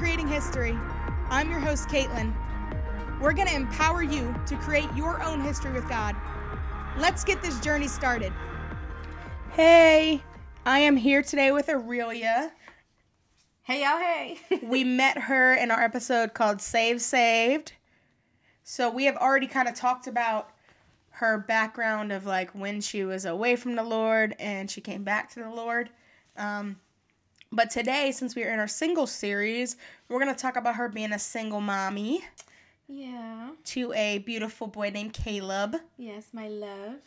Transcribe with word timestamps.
Creating 0.00 0.28
History. 0.28 0.78
I'm 1.28 1.50
your 1.50 1.60
host, 1.60 1.90
Caitlin. 1.90 2.32
We're 3.20 3.34
going 3.34 3.48
to 3.48 3.54
empower 3.54 4.02
you 4.02 4.34
to 4.46 4.56
create 4.56 4.88
your 4.96 5.22
own 5.22 5.42
history 5.42 5.72
with 5.72 5.86
God. 5.90 6.16
Let's 6.96 7.22
get 7.22 7.42
this 7.42 7.60
journey 7.60 7.86
started. 7.86 8.32
Hey, 9.50 10.22
I 10.64 10.78
am 10.78 10.96
here 10.96 11.22
today 11.22 11.52
with 11.52 11.68
Aurelia. 11.68 12.50
Hey, 13.60 13.82
y'all, 13.82 13.98
hey. 13.98 14.38
we 14.62 14.84
met 14.84 15.18
her 15.18 15.52
in 15.52 15.70
our 15.70 15.82
episode 15.82 16.32
called 16.32 16.62
Save 16.62 17.02
Saved. 17.02 17.74
So 18.64 18.88
we 18.88 19.04
have 19.04 19.18
already 19.18 19.48
kind 19.48 19.68
of 19.68 19.74
talked 19.74 20.06
about 20.06 20.48
her 21.10 21.36
background 21.36 22.10
of 22.10 22.24
like 22.24 22.52
when 22.52 22.80
she 22.80 23.04
was 23.04 23.26
away 23.26 23.54
from 23.54 23.74
the 23.74 23.84
Lord 23.84 24.34
and 24.38 24.70
she 24.70 24.80
came 24.80 25.04
back 25.04 25.28
to 25.34 25.40
the 25.40 25.50
Lord. 25.50 25.90
Um, 26.38 26.78
but 27.52 27.70
today, 27.70 28.12
since 28.12 28.34
we 28.34 28.44
are 28.44 28.52
in 28.52 28.60
our 28.60 28.68
single 28.68 29.06
series, 29.06 29.76
we're 30.08 30.20
going 30.20 30.34
to 30.34 30.40
talk 30.40 30.56
about 30.56 30.76
her 30.76 30.88
being 30.88 31.12
a 31.12 31.18
single 31.18 31.60
mommy. 31.60 32.24
Yeah. 32.88 33.50
To 33.64 33.92
a 33.92 34.18
beautiful 34.18 34.66
boy 34.66 34.90
named 34.90 35.12
Caleb. 35.12 35.76
Yes, 35.96 36.28
my 36.32 36.48
love. 36.48 36.98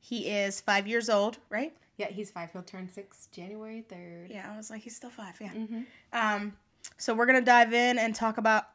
He 0.00 0.28
is 0.28 0.60
five 0.60 0.86
years 0.86 1.08
old, 1.08 1.38
right? 1.50 1.76
Yeah, 1.96 2.08
he's 2.08 2.30
five. 2.30 2.50
He'll 2.52 2.62
turn 2.62 2.88
six 2.88 3.28
January 3.32 3.84
3rd. 3.90 4.30
Yeah, 4.30 4.50
I 4.52 4.56
was 4.56 4.70
like, 4.70 4.82
he's 4.82 4.94
still 4.96 5.10
five, 5.10 5.34
yeah. 5.40 5.52
Mm-hmm. 5.52 5.80
Um, 6.12 6.56
so 6.98 7.14
we're 7.14 7.26
going 7.26 7.38
to 7.38 7.44
dive 7.44 7.72
in 7.72 7.98
and 7.98 8.14
talk 8.14 8.38
about 8.38 8.68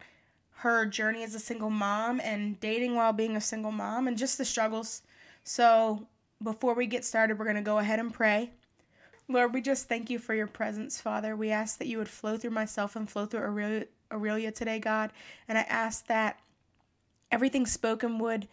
her 0.55 0.85
journey 0.85 1.23
as 1.23 1.33
a 1.33 1.39
single 1.39 1.69
mom 1.69 2.19
and 2.19 2.59
dating 2.59 2.95
while 2.95 3.13
being 3.13 3.35
a 3.35 3.41
single 3.41 3.72
mom 3.72 4.08
and 4.08 4.17
just 4.17 4.38
the 4.38 4.45
struggles. 4.45 5.03
So 5.44 6.08
before 6.44 6.73
we 6.73 6.86
get 6.86 7.05
started, 7.05 7.39
we're 7.39 7.45
going 7.45 7.55
to 7.55 7.61
go 7.61 7.80
ahead 7.80 7.99
and 7.99 8.14
pray. 8.14 8.52
Lord, 9.33 9.53
we 9.53 9.61
just 9.61 9.87
thank 9.87 10.09
you 10.09 10.19
for 10.19 10.33
your 10.33 10.47
presence, 10.47 10.99
Father. 10.99 11.35
We 11.35 11.51
ask 11.51 11.77
that 11.79 11.87
you 11.87 11.97
would 11.97 12.09
flow 12.09 12.37
through 12.37 12.51
myself 12.51 12.95
and 12.95 13.09
flow 13.09 13.25
through 13.25 13.41
Aurelia, 13.41 13.85
Aurelia 14.11 14.51
today, 14.51 14.79
God. 14.79 15.11
And 15.47 15.57
I 15.57 15.61
ask 15.61 16.07
that 16.07 16.39
everything 17.31 17.65
spoken 17.65 18.19
would 18.19 18.47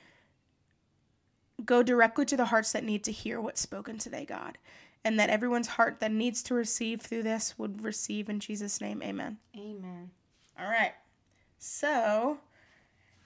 go 1.65 1.83
directly 1.83 2.25
to 2.27 2.37
the 2.37 2.47
hearts 2.47 2.73
that 2.73 2.85
need 2.85 3.05
to 3.05 3.13
hear 3.13 3.41
what's 3.41 3.61
spoken 3.61 3.99
today, 3.99 4.25
God. 4.25 4.59
And 5.05 5.19
that 5.19 5.31
everyone's 5.31 5.69
heart 5.69 6.01
that 6.01 6.13
needs 6.13 6.43
to 6.45 6.55
receive 6.55 7.01
through 7.01 7.23
this 7.23 7.55
would 7.59 7.83
receive 7.83 8.29
in 8.29 8.41
Jesus' 8.41 8.81
name. 8.81 9.03
Amen. 9.03 9.39
Amen. 9.57 10.11
All 10.59 10.69
right. 10.69 10.93
So, 11.59 12.39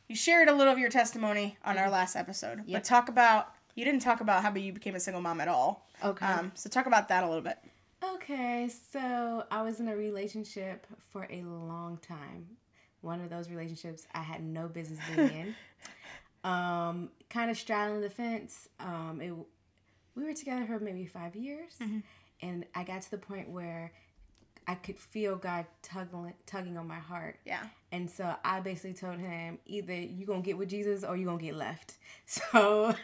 you 0.09 0.17
shared 0.17 0.49
a 0.49 0.55
little 0.55 0.73
of 0.73 0.79
your 0.79 0.91
testimony 0.91 1.57
on 1.65 1.79
our 1.79 1.91
last 1.91 2.17
episode, 2.17 2.59
yep. 2.67 2.67
but 2.81 2.85
talk 2.85 3.09
about 3.09 3.55
you 3.75 3.85
didn't 3.85 4.03
talk 4.03 4.21
about 4.21 4.43
how 4.43 4.55
you 4.55 4.73
became 4.73 4.95
a 4.95 5.01
single 5.01 5.23
mom 5.23 5.41
at 5.41 5.49
all. 5.49 5.87
Okay. 6.05 6.27
Um, 6.27 6.53
so 6.55 6.69
talk 6.69 6.87
about 6.87 7.09
that 7.09 7.25
a 7.25 7.27
little 7.27 7.43
bit. 7.43 7.59
Okay, 8.05 8.69
so 8.93 9.45
I 9.51 9.63
was 9.63 9.79
in 9.79 9.89
a 9.89 9.97
relationship 9.97 10.87
for 11.11 11.27
a 11.31 11.43
long 11.43 11.99
time. 11.99 12.47
One 13.01 13.21
of 13.21 13.31
those 13.31 13.49
relationships 13.49 14.07
I 14.13 14.23
had 14.23 14.43
no 14.43 14.69
business 14.69 14.99
being 15.15 15.31
in. 15.31 15.55
um, 16.51 17.11
kind 17.31 17.51
of 17.51 17.57
straddling 17.57 18.01
the 18.01 18.11
fence. 18.11 18.69
Um, 18.81 19.21
it, 19.23 19.33
we 20.17 20.25
were 20.25 20.35
together 20.35 20.67
for 20.67 20.81
maybe 20.81 21.07
five 21.07 21.37
years, 21.37 21.73
mm-hmm. 21.81 22.01
and 22.41 22.67
I 22.75 22.83
got 22.83 23.03
to 23.03 23.11
the 23.11 23.19
point 23.19 23.49
where 23.49 23.93
I 24.67 24.75
could 24.75 24.99
feel 24.99 25.37
God 25.37 25.67
tugging 25.83 26.33
tugging 26.47 26.77
on 26.77 26.87
my 26.87 26.99
heart. 26.99 27.39
Yeah. 27.45 27.63
And 27.91 28.11
so 28.11 28.35
I 28.45 28.61
basically 28.61 28.95
told 28.95 29.19
him 29.19 29.59
either 29.67 29.95
you're 29.95 30.27
gonna 30.27 30.43
get 30.43 30.59
with 30.59 30.69
Jesus 30.69 31.05
or 31.05 31.17
you're 31.17 31.27
gonna 31.27 31.43
get 31.43 31.55
left. 31.55 31.95
So 32.25 32.95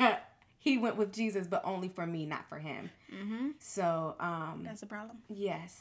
he 0.58 0.78
went 0.78 0.96
with 0.96 1.12
Jesus, 1.12 1.46
but 1.46 1.62
only 1.64 1.88
for 1.88 2.06
me, 2.06 2.26
not 2.26 2.48
for 2.48 2.58
him. 2.58 2.90
Mm-hmm. 3.14 3.48
So 3.58 4.16
um, 4.20 4.62
that's 4.64 4.82
a 4.82 4.86
problem. 4.86 5.18
Yes. 5.28 5.80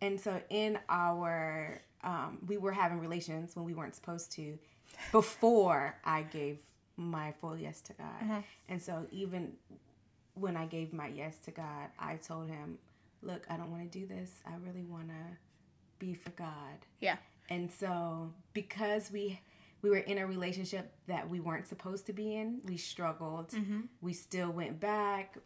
And 0.00 0.20
so 0.20 0.40
in 0.50 0.78
our, 0.88 1.82
um, 2.02 2.38
we 2.46 2.56
were 2.56 2.72
having 2.72 2.98
relations 3.00 3.54
when 3.54 3.64
we 3.64 3.74
weren't 3.74 3.94
supposed 3.94 4.32
to, 4.32 4.58
before 5.10 5.96
I 6.04 6.22
gave 6.22 6.58
my 6.96 7.32
full 7.40 7.56
yes 7.56 7.80
to 7.82 7.92
God. 7.94 8.20
Mm-hmm. 8.22 8.38
And 8.68 8.82
so 8.82 9.06
even 9.10 9.52
when 10.34 10.56
I 10.56 10.66
gave 10.66 10.92
my 10.92 11.08
yes 11.08 11.38
to 11.44 11.50
God, 11.50 11.88
I 11.98 12.16
told 12.16 12.48
him, 12.48 12.78
"Look, 13.22 13.44
I 13.48 13.56
don't 13.56 13.70
want 13.70 13.90
to 13.90 13.98
do 13.98 14.06
this. 14.06 14.30
I 14.46 14.52
really 14.64 14.84
want 14.84 15.08
to 15.08 15.36
be 15.98 16.14
for 16.14 16.30
God." 16.30 16.78
Yeah. 17.00 17.16
And 17.48 17.70
so 17.70 18.32
because 18.52 19.10
we 19.10 19.40
we 19.82 19.90
were 19.90 19.98
in 19.98 20.18
a 20.18 20.26
relationship 20.26 20.92
that 21.08 21.28
we 21.28 21.40
weren't 21.40 21.66
supposed 21.66 22.06
to 22.06 22.12
be 22.12 22.36
in. 22.36 22.60
We 22.64 22.76
struggled. 22.76 23.50
Mm-hmm. 23.50 23.80
We 24.00 24.12
still 24.12 24.50
went 24.50 24.80
back. 24.80 25.36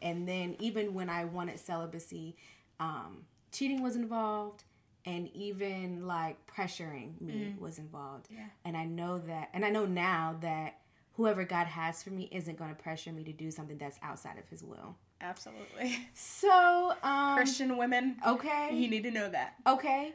And 0.00 0.26
then 0.26 0.56
even 0.58 0.94
when 0.94 1.08
I 1.08 1.26
wanted 1.26 1.60
celibacy, 1.60 2.36
um, 2.80 3.24
cheating 3.52 3.82
was 3.82 3.94
involved 3.94 4.64
and 5.04 5.28
even 5.34 6.06
like 6.06 6.38
pressuring 6.46 7.20
me 7.20 7.54
mm. 7.54 7.60
was 7.60 7.78
involved. 7.78 8.28
Yeah. 8.30 8.46
And 8.64 8.76
I 8.76 8.84
know 8.84 9.18
that 9.18 9.50
and 9.52 9.64
I 9.64 9.70
know 9.70 9.84
now 9.84 10.36
that 10.40 10.78
whoever 11.14 11.44
God 11.44 11.66
has 11.66 12.02
for 12.02 12.10
me 12.10 12.28
isn't 12.32 12.56
going 12.56 12.74
to 12.74 12.82
pressure 12.82 13.12
me 13.12 13.24
to 13.24 13.32
do 13.32 13.50
something 13.50 13.78
that's 13.78 13.98
outside 14.02 14.38
of 14.38 14.48
his 14.48 14.62
will. 14.62 14.96
Absolutely. 15.20 15.98
So, 16.14 16.94
um 17.02 17.36
Christian 17.36 17.76
women, 17.76 18.16
okay. 18.26 18.70
You 18.72 18.88
need 18.88 19.02
to 19.02 19.10
know 19.10 19.28
that. 19.28 19.54
Okay 19.66 20.14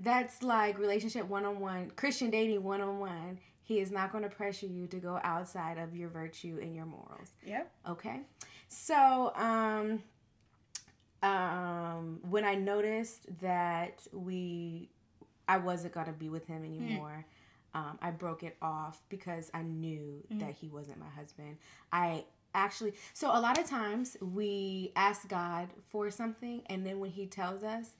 that's 0.00 0.42
like 0.42 0.78
relationship 0.78 1.26
one 1.28 1.44
on 1.44 1.60
one, 1.60 1.90
Christian 1.96 2.30
dating 2.30 2.62
one 2.62 2.80
on 2.80 2.98
one. 2.98 3.38
He 3.62 3.80
is 3.80 3.90
not 3.90 4.12
going 4.12 4.24
to 4.24 4.30
pressure 4.30 4.66
you 4.66 4.86
to 4.86 4.96
go 4.96 5.20
outside 5.22 5.76
of 5.76 5.94
your 5.94 6.08
virtue 6.08 6.58
and 6.60 6.74
your 6.74 6.86
morals. 6.86 7.32
Yep. 7.44 7.70
Okay. 7.90 8.20
So, 8.68 9.32
um, 9.34 10.02
um, 11.22 12.20
when 12.30 12.44
I 12.44 12.54
noticed 12.54 13.26
that 13.40 14.06
we, 14.12 14.88
I 15.48 15.58
wasn't 15.58 15.92
going 15.92 16.06
to 16.06 16.12
be 16.12 16.28
with 16.28 16.46
him 16.46 16.64
anymore, 16.64 17.26
mm. 17.74 17.78
um, 17.78 17.98
I 18.00 18.10
broke 18.10 18.42
it 18.42 18.56
off 18.62 19.02
because 19.08 19.50
I 19.52 19.62
knew 19.62 20.22
mm. 20.32 20.40
that 20.40 20.52
he 20.52 20.68
wasn't 20.68 21.00
my 21.00 21.08
husband. 21.14 21.58
I 21.92 22.24
actually, 22.54 22.94
so 23.12 23.28
a 23.28 23.40
lot 23.40 23.58
of 23.58 23.66
times 23.66 24.16
we 24.20 24.92
ask 24.96 25.28
God 25.28 25.68
for 25.90 26.10
something, 26.10 26.62
and 26.66 26.86
then 26.86 27.00
when 27.00 27.10
he 27.10 27.26
tells 27.26 27.62
us, 27.64 27.90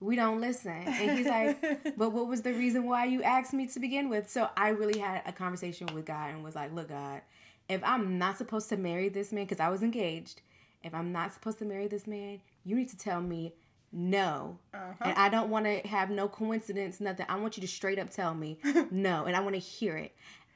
we 0.00 0.16
don't 0.16 0.40
listen. 0.40 0.72
And 0.72 1.18
he's 1.18 1.26
like, 1.26 1.94
but 1.96 2.10
what 2.10 2.26
was 2.26 2.42
the 2.42 2.52
reason 2.52 2.86
why 2.86 3.04
you 3.04 3.22
asked 3.22 3.52
me 3.52 3.66
to 3.68 3.80
begin 3.80 4.08
with? 4.08 4.30
So 4.30 4.48
I 4.56 4.70
really 4.70 4.98
had 4.98 5.22
a 5.26 5.32
conversation 5.32 5.88
with 5.94 6.06
God 6.06 6.30
and 6.30 6.42
was 6.42 6.54
like, 6.54 6.74
look, 6.74 6.88
God, 6.88 7.20
if 7.68 7.82
I'm 7.84 8.18
not 8.18 8.38
supposed 8.38 8.68
to 8.70 8.76
marry 8.76 9.08
this 9.08 9.30
man, 9.30 9.44
because 9.44 9.60
I 9.60 9.68
was 9.68 9.82
engaged, 9.82 10.40
if 10.82 10.94
I'm 10.94 11.12
not 11.12 11.34
supposed 11.34 11.58
to 11.58 11.64
marry 11.64 11.86
this 11.86 12.06
man, 12.06 12.40
you 12.64 12.74
need 12.74 12.88
to 12.88 12.96
tell 12.96 13.20
me 13.20 13.54
no. 13.92 14.58
Uh-huh. 14.72 14.94
And 15.02 15.18
I 15.18 15.28
don't 15.28 15.50
want 15.50 15.66
to 15.66 15.86
have 15.86 16.10
no 16.10 16.28
coincidence, 16.28 17.00
nothing. 17.00 17.26
I 17.28 17.36
want 17.36 17.56
you 17.56 17.60
to 17.60 17.68
straight 17.68 17.98
up 17.98 18.10
tell 18.10 18.34
me 18.34 18.58
no. 18.90 19.24
And 19.24 19.36
I 19.36 19.40
want 19.40 19.54
to 19.54 19.60
hear 19.60 19.96
it. 19.96 20.14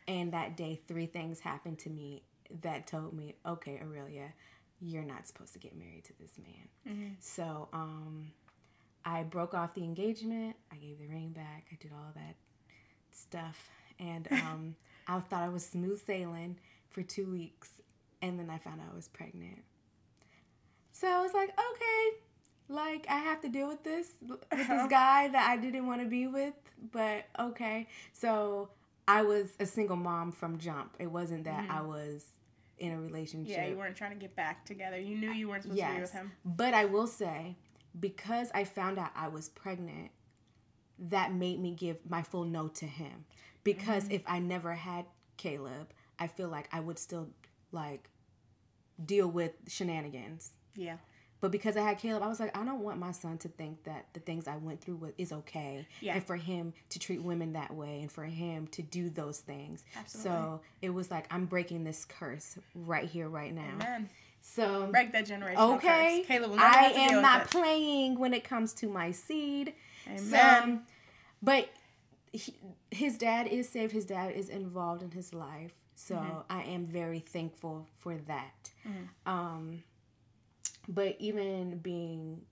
And 0.09 0.33
that 0.33 0.57
day, 0.57 0.81
three 0.87 1.07
things 1.07 1.41
happened 1.41 1.79
to 1.81 1.91
me 1.91 2.23
that 2.63 2.87
told 2.87 3.13
me, 3.13 3.35
okay, 3.47 3.81
Aurelia, 3.83 4.33
you're 4.81 5.05
not 5.05 5.27
supposed 5.27 5.53
to 5.55 5.59
get 5.59 5.77
married 5.77 6.05
to 6.05 6.13
this 6.19 6.33
man. 6.39 6.95
Mm-hmm. 6.95 7.15
So, 7.21 7.69
um, 7.73 8.33
I 9.05 9.23
broke 9.23 9.55
off 9.55 9.75
the 9.75 9.83
engagement. 9.83 10.57
I 10.73 10.77
gave 10.77 10.99
the 10.99 11.07
ring 11.07 11.31
back. 11.31 11.67
I 11.71 11.77
did 11.81 11.93
all 11.93 12.13
that 12.15 12.37
stuff. 13.11 13.69
And 13.99 14.29
um, 14.33 14.77
I 15.07 15.21
thought 15.21 15.43
I 15.43 15.49
was 15.49 15.65
smooth 15.65 16.05
sailing 16.05 16.59
for 16.91 17.03
two 17.03 17.31
weeks. 17.31 17.69
And 18.23 18.39
then 18.39 18.51
I 18.51 18.59
found 18.59 18.81
out 18.81 18.89
I 18.93 18.97
was 18.97 19.09
pregnant. 19.09 19.63
So 20.93 21.09
I 21.09 21.21
was 21.21 21.35
like, 21.35 21.51
okay, 21.51 22.17
like 22.69 23.07
I 23.11 23.19
have 23.19 23.41
to 23.43 23.49
deal 23.49 23.69
with 23.69 23.83
this, 23.83 24.09
with 24.27 24.49
this 24.51 24.87
guy 24.89 25.29
that 25.29 25.49
I 25.51 25.57
didn't 25.57 25.87
want 25.87 26.01
to 26.01 26.07
be 26.07 26.27
with. 26.27 26.55
But 26.93 27.25
okay. 27.39 27.89
So 28.13 28.71
I 29.07 29.23
was 29.23 29.49
a 29.61 29.67
single 29.67 29.97
mom 29.97 30.33
from 30.33 30.59
jump. 30.59 30.95
It 30.99 31.09
wasn't 31.11 31.45
that 31.45 31.65
mm-hmm. 31.65 31.73
I 31.73 31.83
was 31.83 32.25
in 32.79 32.93
a 32.93 33.01
relationship. 33.01 33.57
Yeah, 33.57 33.67
you 33.67 33.77
weren't 33.77 33.97
trying 33.97 34.13
to 34.13 34.17
get 34.17 34.35
back 34.35 34.65
together. 34.65 34.99
You 34.99 35.17
knew 35.17 35.31
you 35.31 35.49
weren't 35.49 35.63
supposed 35.63 35.79
yes. 35.79 35.91
to 35.91 35.95
be 35.95 36.01
with 36.01 36.13
him. 36.13 36.33
But 36.45 36.75
I 36.75 36.87
will 36.87 37.07
say, 37.07 37.57
because 37.99 38.51
I 38.55 38.65
found 38.65 38.99
out 38.99 39.11
I 39.15 39.29
was 39.29 39.49
pregnant, 39.49 40.11
that 40.99 41.33
made 41.33 41.61
me 41.61 41.73
give 41.73 41.99
my 42.09 42.23
full 42.23 42.45
no 42.45 42.69
to 42.69 42.87
him. 42.87 43.25
Because 43.63 44.05
mm-hmm. 44.05 44.15
if 44.15 44.23
I 44.27 44.39
never 44.39 44.75
had 44.75 45.07
Caleb, 45.37 45.93
I 46.19 46.27
feel 46.27 46.49
like 46.49 46.69
I 46.73 46.81
would 46.81 46.99
still 46.99 47.29
like 47.73 48.09
deal 49.05 49.29
with 49.29 49.53
shenanigans. 49.69 50.53
Yeah. 50.75 50.97
But 51.41 51.51
because 51.51 51.77
I 51.77 51.83
had 51.83 51.99
Caleb, 51.99 52.23
I 52.23 52.29
was 52.29 52.41
like, 52.41 52.57
I 52.57 52.65
don't 52.65 52.81
want 52.81 52.99
my 52.99 53.13
son 53.13 53.37
to 53.39 53.49
think 53.49 53.85
that 53.85 54.07
the 54.15 54.21
things 54.21 54.49
I 54.49 54.57
went 54.57 54.81
through 54.81 55.13
is 55.19 55.31
okay. 55.31 55.87
Yeah. 56.01 56.15
And 56.15 56.25
for 56.25 56.37
him 56.37 56.73
to 56.89 56.99
treat 56.99 57.23
women 57.23 57.53
that 57.53 57.75
way 57.75 58.01
and 58.01 58.11
for 58.11 58.25
him 58.25 58.67
to 58.69 58.81
do 58.81 59.11
those 59.11 59.41
things. 59.41 59.85
Absolutely. 59.95 60.31
So 60.31 60.61
it 60.81 60.89
was 60.89 61.11
like, 61.11 61.27
I'm 61.31 61.45
breaking 61.45 61.85
this 61.85 62.07
curse 62.07 62.57
right 62.75 63.07
here, 63.07 63.29
right 63.29 63.55
now. 63.55 63.75
Amen. 63.75 64.09
So 64.47 64.89
break 64.93 65.11
that 65.13 65.25
generation. 65.27 65.61
Okay, 65.61 66.19
curse. 66.19 66.27
Caleb 66.27 66.51
will 66.51 66.59
never 66.59 66.69
I 66.69 66.85
am 66.91 67.23
not 67.23 67.51
playing 67.51 68.19
when 68.19 68.35
it 68.35 68.45
comes 68.45 68.75
to 68.75 68.89
my 68.89 69.11
seed. 69.11 69.73
Amen. 70.07 70.21
So, 70.21 70.79
but 71.43 71.71
he, 72.31 72.55
his 72.91 73.17
dad 73.17 73.47
is 73.47 73.69
saved. 73.69 73.93
His 73.93 74.05
dad 74.05 74.33
is 74.33 74.51
involved 74.51 75.03
in 75.03 75.11
his 75.11 75.33
life. 75.33 75.73
So 75.95 76.17
mm-hmm. 76.17 76.39
I 76.51 76.63
am 76.63 76.87
very 76.87 77.21
thankful 77.21 77.89
for 77.99 78.17
that. 78.27 78.71
Mm-hmm. 78.87 79.33
Um, 79.33 79.83
but 80.89 81.17
even 81.19 81.79
being 81.79 82.43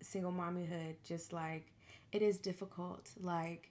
single 0.00 0.32
mommyhood, 0.32 0.94
just 1.04 1.34
like 1.34 1.66
it 2.12 2.22
is 2.22 2.38
difficult. 2.38 3.10
Like 3.20 3.70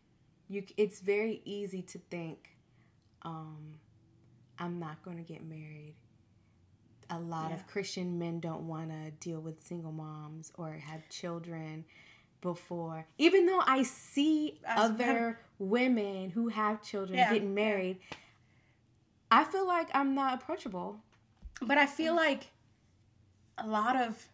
you, 0.49 0.63
it's 0.77 0.99
very 0.99 1.41
easy 1.45 1.81
to 1.81 1.97
think, 1.97 2.51
um, 3.23 3.79
I'm 4.59 4.79
not 4.79 5.01
going 5.03 5.17
to 5.17 5.23
get 5.23 5.43
married. 5.43 5.95
A 7.09 7.19
lot 7.19 7.49
Yeah. 7.51 7.55
of 7.57 7.67
Christian 7.67 8.17
men 8.17 8.39
don't 8.39 8.67
want 8.67 8.89
to 8.89 9.11
deal 9.11 9.39
with 9.39 9.61
single 9.61 9.91
moms 9.91 10.51
or 10.55 10.73
have 10.73 11.07
children 11.09 11.85
before. 12.41 13.05
Even 13.17 13.45
though 13.45 13.61
I 13.65 13.83
see 13.83 14.59
As 14.65 14.91
other 14.91 15.39
women 15.59 16.29
who 16.31 16.47
have 16.49 16.81
children 16.81 17.17
Yeah. 17.19 17.31
getting 17.33 17.53
married, 17.53 17.99
I 19.31 19.43
feel 19.43 19.67
like 19.67 19.89
I'm 19.93 20.13
not 20.15 20.41
approachable. 20.41 21.01
But 21.61 21.77
I 21.77 21.85
feel 21.85 22.15
like 22.15 22.47
a 23.57 23.65
lot 23.67 23.95
of 23.95 24.27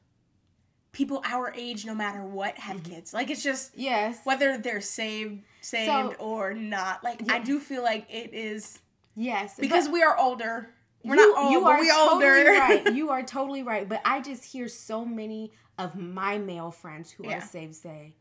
people 0.91 1.21
our 1.25 1.53
age, 1.55 1.85
no 1.85 1.93
matter 1.95 2.23
what, 2.23 2.57
have 2.57 2.77
Mm-hmm. 2.77 2.93
kids. 2.93 3.13
Like 3.13 3.29
it's 3.29 3.43
just 3.43 3.77
Yes. 3.77 4.19
whether 4.25 4.57
they're 4.57 4.81
saved, 4.81 5.43
saved 5.61 6.15
or 6.19 6.53
not. 6.53 7.03
Like 7.03 7.29
I 7.31 7.39
do 7.39 7.59
feel 7.59 7.83
like 7.83 8.05
it 8.09 8.33
is 8.33 8.79
Yes. 9.15 9.55
because 9.57 9.85
but- 9.87 9.93
we 9.93 10.03
are 10.03 10.17
older. 10.17 10.73
We're 11.03 11.15
you, 11.15 11.33
not 11.33 11.43
old, 11.43 11.51
you 11.51 11.65
are 11.65 11.79
we 11.79 11.89
totally 11.89 12.25
older. 12.25 12.51
right. 12.51 12.93
You 12.93 13.09
are 13.09 13.23
totally 13.23 13.63
right. 13.63 13.87
But 13.87 14.01
I 14.05 14.21
just 14.21 14.43
hear 14.45 14.67
so 14.67 15.03
many 15.05 15.51
of 15.77 15.95
my 15.95 16.37
male 16.37 16.71
friends 16.71 17.11
who 17.11 17.27
Yeah. 17.27 17.37
are 17.37 17.41
saved 17.41 17.75
say, 17.75 18.15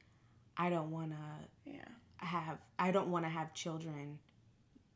"I 0.57 0.71
don't 0.71 0.91
want 0.91 1.11
to 1.13 1.71
yeah. 1.71 1.85
have. 2.19 2.59
I 2.79 2.91
don't 2.91 3.09
want 3.11 3.25
to 3.25 3.29
have 3.31 3.53
children 3.55 4.19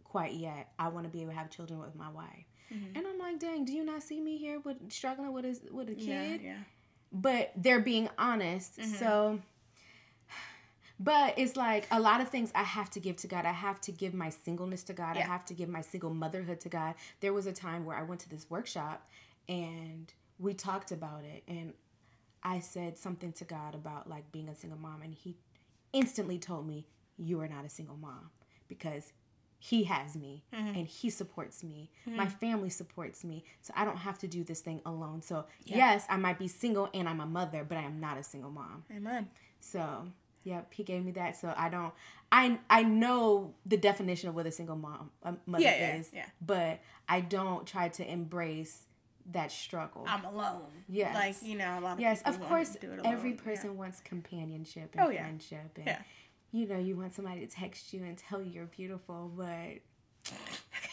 quite 0.04 0.32
yet. 0.34 0.72
I 0.78 0.88
want 0.88 1.04
to 1.06 1.10
be 1.10 1.22
able 1.22 1.32
to 1.32 1.38
have 1.38 1.50
children 1.50 1.78
with 1.80 1.94
my 1.94 2.10
wife." 2.10 2.44
Mhm. 2.72 2.96
And 2.96 3.06
I'm 3.06 3.18
like, 3.18 3.38
"Dang, 3.38 3.64
do 3.64 3.72
you 3.72 3.84
not 3.84 4.02
see 4.02 4.20
me 4.20 4.38
here 4.38 4.60
with 4.60 4.90
struggling 4.90 5.32
with 5.32 5.44
a 5.44 5.58
with 5.72 5.88
a 5.90 5.94
kid?" 5.94 6.40
yeah. 6.42 6.58
but 7.12 7.52
they're 7.56 7.80
being 7.80 8.08
honest. 8.18 8.78
Mhm. 8.78 8.98
So, 8.98 9.40
but 11.00 11.34
it's 11.36 11.56
like 11.56 11.86
a 11.90 12.00
lot 12.00 12.20
of 12.20 12.28
things 12.28 12.52
I 12.54 12.62
have 12.62 12.90
to 12.90 13.00
give 13.00 13.16
to 13.16 13.26
God. 13.26 13.44
I 13.44 13.52
have 13.52 13.80
to 13.82 13.92
give 13.92 14.14
my 14.14 14.30
singleness 14.30 14.82
to 14.84 14.92
God. 14.92 15.16
I 15.16 15.20
have 15.22 15.44
to 15.46 15.54
give 15.54 15.68
my 15.68 15.80
single 15.80 16.12
motherhood 16.14 16.60
to 16.60 16.68
God. 16.68 16.94
There 17.20 17.32
was 17.32 17.46
a 17.46 17.52
time 17.52 17.84
where 17.84 17.96
I 17.96 18.02
went 18.02 18.20
to 18.22 18.28
this 18.28 18.48
workshop 18.48 19.08
and 19.48 20.12
we 20.38 20.54
talked 20.54 20.90
about 20.92 21.22
it, 21.24 21.42
and 21.46 21.74
I 22.42 22.60
said 22.60 22.98
something 22.98 23.32
to 23.34 23.44
God 23.44 23.74
about 23.74 24.08
like 24.08 24.30
being 24.32 24.48
a 24.48 24.54
single 24.54 24.78
mom, 24.78 25.02
and 25.02 25.14
He 25.14 25.36
instantly 25.92 26.38
told 26.38 26.66
me, 26.66 26.86
"You 27.16 27.40
are 27.40 27.48
not 27.48 27.64
a 27.64 27.68
single 27.68 27.96
mom 27.96 28.30
because." 28.68 29.12
He 29.60 29.84
has 29.84 30.14
me 30.14 30.44
Mhm. 30.52 30.76
and 30.76 30.86
he 30.86 31.08
supports 31.08 31.64
me. 31.64 31.90
Mm-hmm. 32.06 32.16
My 32.18 32.28
family 32.28 32.68
supports 32.68 33.24
me. 33.24 33.44
So 33.62 33.72
I 33.74 33.86
don't 33.86 33.96
have 33.96 34.18
to 34.18 34.28
do 34.28 34.44
this 34.44 34.60
thing 34.60 34.82
alone. 34.84 35.22
So, 35.22 35.46
Yeah. 35.64 35.76
yes, 35.78 36.04
I 36.10 36.18
might 36.18 36.38
be 36.38 36.48
single 36.48 36.90
and 36.92 37.08
I'm 37.08 37.18
a 37.18 37.24
mother, 37.24 37.64
but 37.64 37.78
I 37.78 37.82
am 37.82 37.98
not 37.98 38.18
a 38.18 38.22
single 38.22 38.50
mom. 38.50 38.84
Amen. 38.90 39.30
So, 39.60 40.12
yep, 40.44 40.72
he 40.72 40.82
gave 40.84 41.04
me 41.04 41.12
that. 41.12 41.36
So 41.36 41.52
I 41.56 41.68
don't 41.68 41.92
I 42.30 42.58
I 42.70 42.82
know 42.84 43.54
the 43.66 43.76
definition 43.76 44.28
of 44.28 44.34
what 44.34 44.46
a 44.46 44.52
single 44.52 44.76
mom 44.76 45.10
a 45.22 45.34
mother 45.46 45.64
Yeah, 45.64 45.76
yeah, 45.76 45.96
is, 45.96 46.10
yeah. 46.12 46.26
but 46.44 46.80
I 47.08 47.20
don't 47.20 47.66
try 47.66 47.88
to 47.88 48.10
embrace 48.10 48.82
that 49.32 49.50
struggle. 49.50 50.04
I'm 50.06 50.24
alone. 50.24 50.62
Yes. 50.88 51.14
Like, 51.14 51.36
you 51.42 51.56
know, 51.56 51.78
a 51.78 51.80
lot 51.80 51.92
of 51.94 52.00
yes, 52.00 52.22
people 52.22 52.42
of 52.42 52.48
course, 52.48 52.70
to 52.70 52.78
do 52.78 52.92
it 52.92 53.00
every 53.04 53.32
person 53.32 53.76
wants 53.76 54.00
companionship 54.00 54.90
and 54.94 55.00
Oh, 55.06 55.10
yeah. 55.10 55.22
friendship 55.22 55.70
and 55.76 55.86
Yeah. 55.86 55.98
you 56.52 56.66
know, 56.68 56.78
you 56.78 56.94
want 56.96 57.14
somebody 57.14 57.40
to 57.46 57.52
text 57.52 57.92
you 57.92 58.04
and 58.04 58.16
tell 58.18 58.40
you 58.42 58.50
you're 58.50 58.66
beautiful, 58.66 59.32
but 59.36 59.80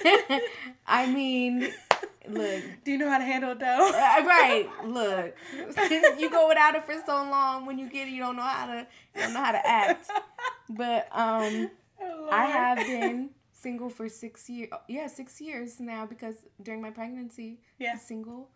I 0.87 1.07
mean, 1.11 1.71
look, 2.33 2.63
Do 2.83 2.91
you 2.91 2.97
know 2.97 3.09
how 3.09 3.17
to 3.17 3.23
handle 3.23 3.51
it 3.51 3.59
though? 3.59 3.89
Uh, 3.89 4.25
right. 4.25 4.67
Look, 4.85 5.35
you 6.19 6.29
go 6.29 6.47
without 6.47 6.75
it 6.75 6.83
for 6.85 6.95
so 7.05 7.15
long. 7.15 7.65
When 7.65 7.77
you 7.79 7.89
get 7.89 8.07
it, 8.07 8.11
you 8.11 8.19
don't 8.19 8.35
know 8.35 8.41
how 8.43 8.65
to 8.67 8.87
you 9.15 9.21
don't 9.21 9.33
know 9.33 9.43
how 9.43 9.51
to 9.51 9.67
act. 9.67 10.09
But 10.69 11.07
um, 11.11 11.69
Oh, 12.03 12.29
I 12.31 12.45
have 12.45 12.77
been 12.79 13.29
single 13.51 13.89
for 13.89 14.09
six 14.09 14.49
years. 14.49 14.69
Yeah, 14.87 15.07
six 15.07 15.39
years 15.39 15.79
now 15.79 16.05
because 16.05 16.35
during 16.63 16.81
my 16.81 16.89
pregnancy, 16.91 17.59
Yeah. 17.77 17.97
Single. 17.97 18.49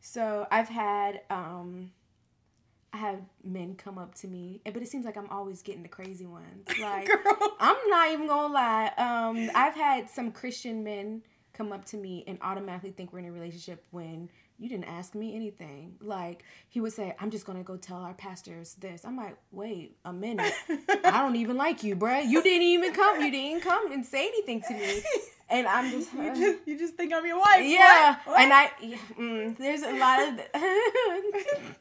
So 0.00 0.46
I've 0.50 0.68
had 0.68 1.20
um, 1.30 1.90
I 2.92 2.98
have 2.98 3.20
men 3.44 3.74
come 3.74 3.98
up 3.98 4.14
to 4.16 4.28
me, 4.28 4.60
but 4.64 4.76
it 4.80 4.88
seems 4.88 5.04
like 5.04 5.16
I'm 5.18 5.28
always 5.28 5.60
getting 5.62 5.82
the 5.82 5.88
crazy 5.88 6.26
ones. 6.26 6.66
Like 6.80 7.06
Girl. 7.08 7.56
I'm 7.60 7.76
not 7.88 8.10
even 8.12 8.26
gonna 8.26 8.54
lie. 8.54 8.90
Um, 8.96 9.50
I've 9.54 9.74
had 9.74 10.08
some 10.08 10.30
Christian 10.32 10.82
men 10.84 11.22
come 11.56 11.72
up 11.72 11.84
to 11.86 11.96
me 11.96 12.24
and 12.26 12.38
automatically 12.42 12.90
think 12.90 13.12
we're 13.12 13.20
in 13.20 13.26
a 13.26 13.32
relationship 13.32 13.84
when 13.90 14.28
you 14.58 14.68
didn't 14.68 14.84
ask 14.84 15.14
me 15.14 15.34
anything. 15.34 15.96
Like 16.00 16.44
he 16.68 16.80
would 16.80 16.92
say, 16.92 17.14
"I'm 17.20 17.30
just 17.30 17.46
gonna 17.46 17.62
go 17.62 17.76
tell 17.76 17.98
our 17.98 18.14
pastors 18.14 18.74
this." 18.74 19.04
I'm 19.04 19.16
like, 19.16 19.36
"Wait 19.50 19.96
a 20.04 20.12
minute, 20.12 20.52
I 21.04 21.22
don't 21.22 21.36
even 21.36 21.56
like 21.56 21.82
you, 21.82 21.96
bruh. 21.96 22.26
You 22.26 22.42
didn't 22.42 22.62
even 22.66 22.92
come. 22.92 23.22
You 23.22 23.30
didn't 23.30 23.62
come 23.62 23.92
and 23.92 24.04
say 24.04 24.26
anything 24.28 24.62
to 24.62 24.74
me." 24.74 25.02
And 25.48 25.66
I'm 25.68 25.90
just, 25.92 26.12
you 26.12 26.34
just 26.34 26.58
you 26.66 26.76
just 26.78 26.94
think 26.94 27.12
I'm 27.12 27.24
your 27.24 27.38
wife. 27.38 27.62
yeah, 27.62 28.16
What? 28.24 28.26
What? 28.34 28.40
and 28.40 28.52
I 28.52 28.70
yeah, 28.82 28.96
mm, 29.18 29.56
there's 29.56 29.82
a 29.82 29.92
lot 29.96 30.28
of, 30.28 30.40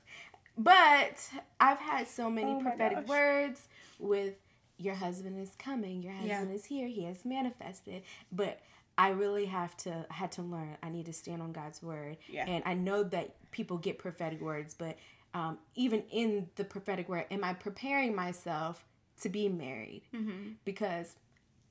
but 0.57 1.29
I've 1.59 1.79
had 1.79 2.07
so 2.07 2.29
many 2.29 2.51
Oh 2.53 2.59
prophetic 2.61 2.99
gosh. 2.99 3.07
words 3.07 3.61
with 3.99 4.35
your 4.77 4.95
husband 4.95 5.39
is 5.39 5.55
coming, 5.57 6.01
your 6.03 6.13
Yeah. 6.13 6.39
husband 6.39 6.53
is 6.55 6.65
here, 6.65 6.87
he 6.87 7.05
has 7.05 7.25
manifested, 7.25 8.03
but. 8.31 8.59
I 8.97 9.09
really 9.09 9.45
have 9.45 9.75
to 9.77 10.05
had 10.09 10.31
to 10.33 10.41
learn. 10.41 10.77
I 10.83 10.89
need 10.89 11.05
to 11.07 11.13
stand 11.13 11.41
on 11.41 11.51
God's 11.51 11.81
word, 11.83 12.17
Yeah. 12.29 12.45
and 12.47 12.63
I 12.65 12.73
know 12.73 13.03
that 13.03 13.35
people 13.51 13.77
get 13.77 13.97
prophetic 13.99 14.41
words, 14.41 14.73
but 14.73 14.97
um, 15.33 15.57
even 15.75 16.03
in 16.11 16.47
the 16.55 16.63
prophetic 16.63 17.09
word, 17.09 17.25
am 17.29 17.43
I 17.43 17.53
preparing 17.53 18.15
myself 18.15 18.85
to 19.21 19.29
be 19.29 19.49
married? 19.49 20.03
Mm-hmm. 20.13 20.51
because 20.63 21.15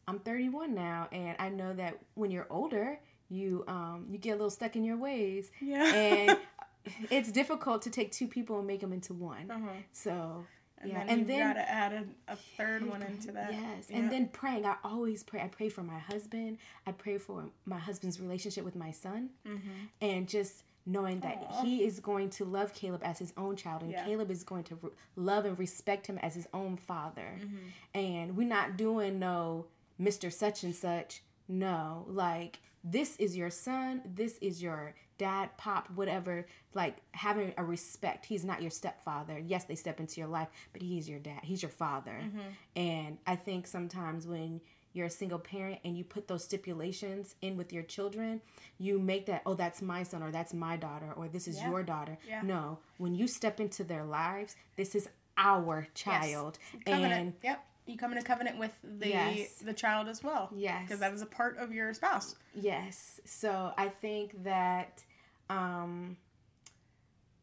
I'm 0.06 0.19
31 0.19 0.75
now, 0.75 1.09
and 1.12 1.35
I 1.38 1.49
know 1.49 1.73
that 1.73 1.99
when 2.15 2.31
you're 2.31 2.47
older, 2.50 2.99
you 3.31 3.65
um 3.69 4.06
you 4.11 4.19
get 4.19 4.31
a 4.32 4.35
little 4.37 4.50
stuck 4.50 4.77
in 4.77 4.85
your 4.85 4.99
ways, 4.99 5.50
Yeah. 5.62 5.94
and 5.94 6.38
it's 7.11 7.32
difficult 7.32 7.81
to 7.82 7.91
take 7.91 8.12
two 8.12 8.29
people 8.29 8.59
and 8.59 8.67
make 8.67 8.81
them 8.81 8.93
into 8.93 9.15
one. 9.15 9.50
uh-huh. 9.50 9.70
So 9.93 10.44
And 10.81 10.91
yeah, 10.93 10.99
then 11.00 11.09
and 11.09 11.19
you 11.21 11.26
then 11.26 11.55
gotta 11.55 11.71
add 11.71 11.93
a, 12.29 12.32
a 12.32 12.37
third 12.37 12.88
one 12.88 13.03
into 13.03 13.32
that. 13.32 13.53
Yes, 13.53 13.87
Yeah. 13.88 13.97
and 13.99 14.11
then 14.12 14.29
praying. 14.29 14.67
I 14.67 14.76
always 14.85 15.23
pray. 15.23 15.41
I 15.41 15.49
pray 15.49 15.69
for 15.69 15.82
my 15.82 15.99
husband. 15.99 16.59
I 16.87 16.93
pray 16.93 17.17
for 17.19 17.44
my 17.65 17.79
husband's 17.79 18.21
relationship 18.21 18.65
with 18.65 18.76
my 18.76 18.91
son, 18.91 19.31
Mhm. 19.46 19.60
and 20.03 20.29
just 20.29 20.65
knowing 20.87 21.20
that 21.20 21.46
Aw. 21.49 21.63
he 21.63 21.82
is 21.84 21.99
going 22.01 22.29
to 22.29 22.44
love 22.44 22.75
Caleb 22.75 23.01
as 23.03 23.19
his 23.19 23.32
own 23.39 23.56
child, 23.56 23.82
and 23.82 23.93
Yeah. 23.93 24.05
Caleb 24.05 24.31
is 24.31 24.44
going 24.44 24.65
to 24.65 24.75
re- 24.77 24.91
love 25.17 25.46
and 25.46 25.58
respect 25.58 26.06
him 26.06 26.19
as 26.19 26.34
his 26.34 26.46
own 26.53 26.77
father. 26.77 27.39
Mhm. 27.41 27.70
And 27.94 28.37
we're 28.37 28.46
not 28.46 28.77
doing 28.77 29.19
no 29.19 29.67
Mr. 29.99 30.31
Such 30.31 30.63
and 30.65 30.75
Such. 30.75 31.22
No, 31.49 32.05
like 32.08 32.58
this 32.82 33.17
is 33.17 33.34
your 33.37 33.49
son. 33.49 34.03
This 34.05 34.37
is 34.43 34.63
your 34.63 34.94
dad, 35.19 35.51
pop, 35.56 35.89
whatever. 35.94 36.47
Like 36.75 36.97
having 37.13 37.55
a 37.56 37.65
respect. 37.65 38.27
He's 38.27 38.44
not 38.44 38.61
your 38.63 38.71
stepfather. 38.71 39.39
Yes, 39.39 39.65
they 39.65 39.75
step 39.75 40.01
into 40.01 40.21
your 40.21 40.29
life, 40.29 40.49
but 40.73 40.83
he's 40.83 41.09
your 41.09 41.19
dad. 41.21 41.41
He's 41.43 41.63
your 41.63 41.71
father. 41.71 42.21
Mhm. 42.23 42.41
And 42.77 43.19
I 43.27 43.37
think 43.37 43.67
sometimes 43.67 44.27
when 44.27 44.61
you're 44.93 45.06
a 45.06 45.11
single 45.11 45.41
parent 45.41 45.81
and 45.85 45.99
you 45.99 46.05
put 46.05 46.29
those 46.29 46.44
stipulations 46.44 47.35
in 47.43 47.56
with 47.56 47.73
your 47.73 47.83
children, 47.83 48.41
you 48.79 48.99
make 48.99 49.27
that, 49.27 49.43
oh, 49.44 49.55
that's 49.55 49.83
my 49.83 50.03
son 50.05 50.23
or 50.23 50.31
that's 50.31 50.55
my 50.55 50.77
daughter 50.77 51.13
or 51.17 51.29
this 51.29 51.49
is 51.49 51.56
Yeah. 51.59 51.71
your 51.71 51.83
daughter. 51.83 52.17
Yeah. 52.29 52.43
No, 52.43 52.79
when 52.99 53.15
you 53.15 53.27
step 53.27 53.59
into 53.59 53.83
their 53.83 54.05
lives, 54.05 54.55
this 54.77 54.94
is 54.94 55.09
our 55.37 55.89
child. 55.94 56.59
Covenant. 56.87 57.13
And 57.13 57.33
yep. 57.43 57.67
You 57.86 57.96
come 57.98 58.12
into 58.12 58.24
covenant 58.24 58.58
with 58.58 58.72
the 58.82 59.08
Yes. 59.08 59.55
the 59.56 59.74
child 59.74 60.08
as 60.08 60.22
well. 60.22 60.48
yes. 60.55 60.82
Because 60.84 61.00
that 61.00 61.12
is 61.12 61.22
a 61.22 61.26
part 61.26 61.58
of 61.58 61.72
your 61.72 61.93
spouse. 61.94 62.34
Yes. 62.55 63.20
So 63.24 63.72
I 63.76 63.88
think 63.88 64.43
that 64.44 65.03
um 65.50 66.17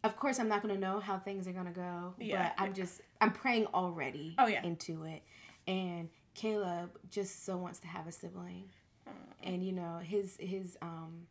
of 0.04 0.16
course 0.18 0.40
I'm 0.40 0.48
not 0.48 0.64
going 0.64 0.74
to 0.74 0.80
know 0.82 1.00
how 1.00 1.20
things 1.20 1.48
are 1.48 1.52
going 1.52 1.68
to 1.68 1.72
go, 1.72 2.16
Yeah. 2.20 2.54
but 2.58 2.64
I'm 2.64 2.74
just 2.74 3.02
I'm 3.22 3.32
praying 3.32 3.68
already 3.68 4.36
Oh, 4.40 4.48
yeah. 4.48 4.64
into 4.64 5.04
it. 5.04 5.22
And 5.68 6.10
Caleb 6.34 6.90
just 7.12 7.46
so 7.46 7.56
wants 7.58 7.80
to 7.82 7.88
have 7.88 8.08
a 8.08 8.12
sibling. 8.12 8.70
And 9.44 9.64
you 9.64 9.74
know, 9.74 10.00
his 10.04 10.38
his 10.40 10.78
um 10.82 11.28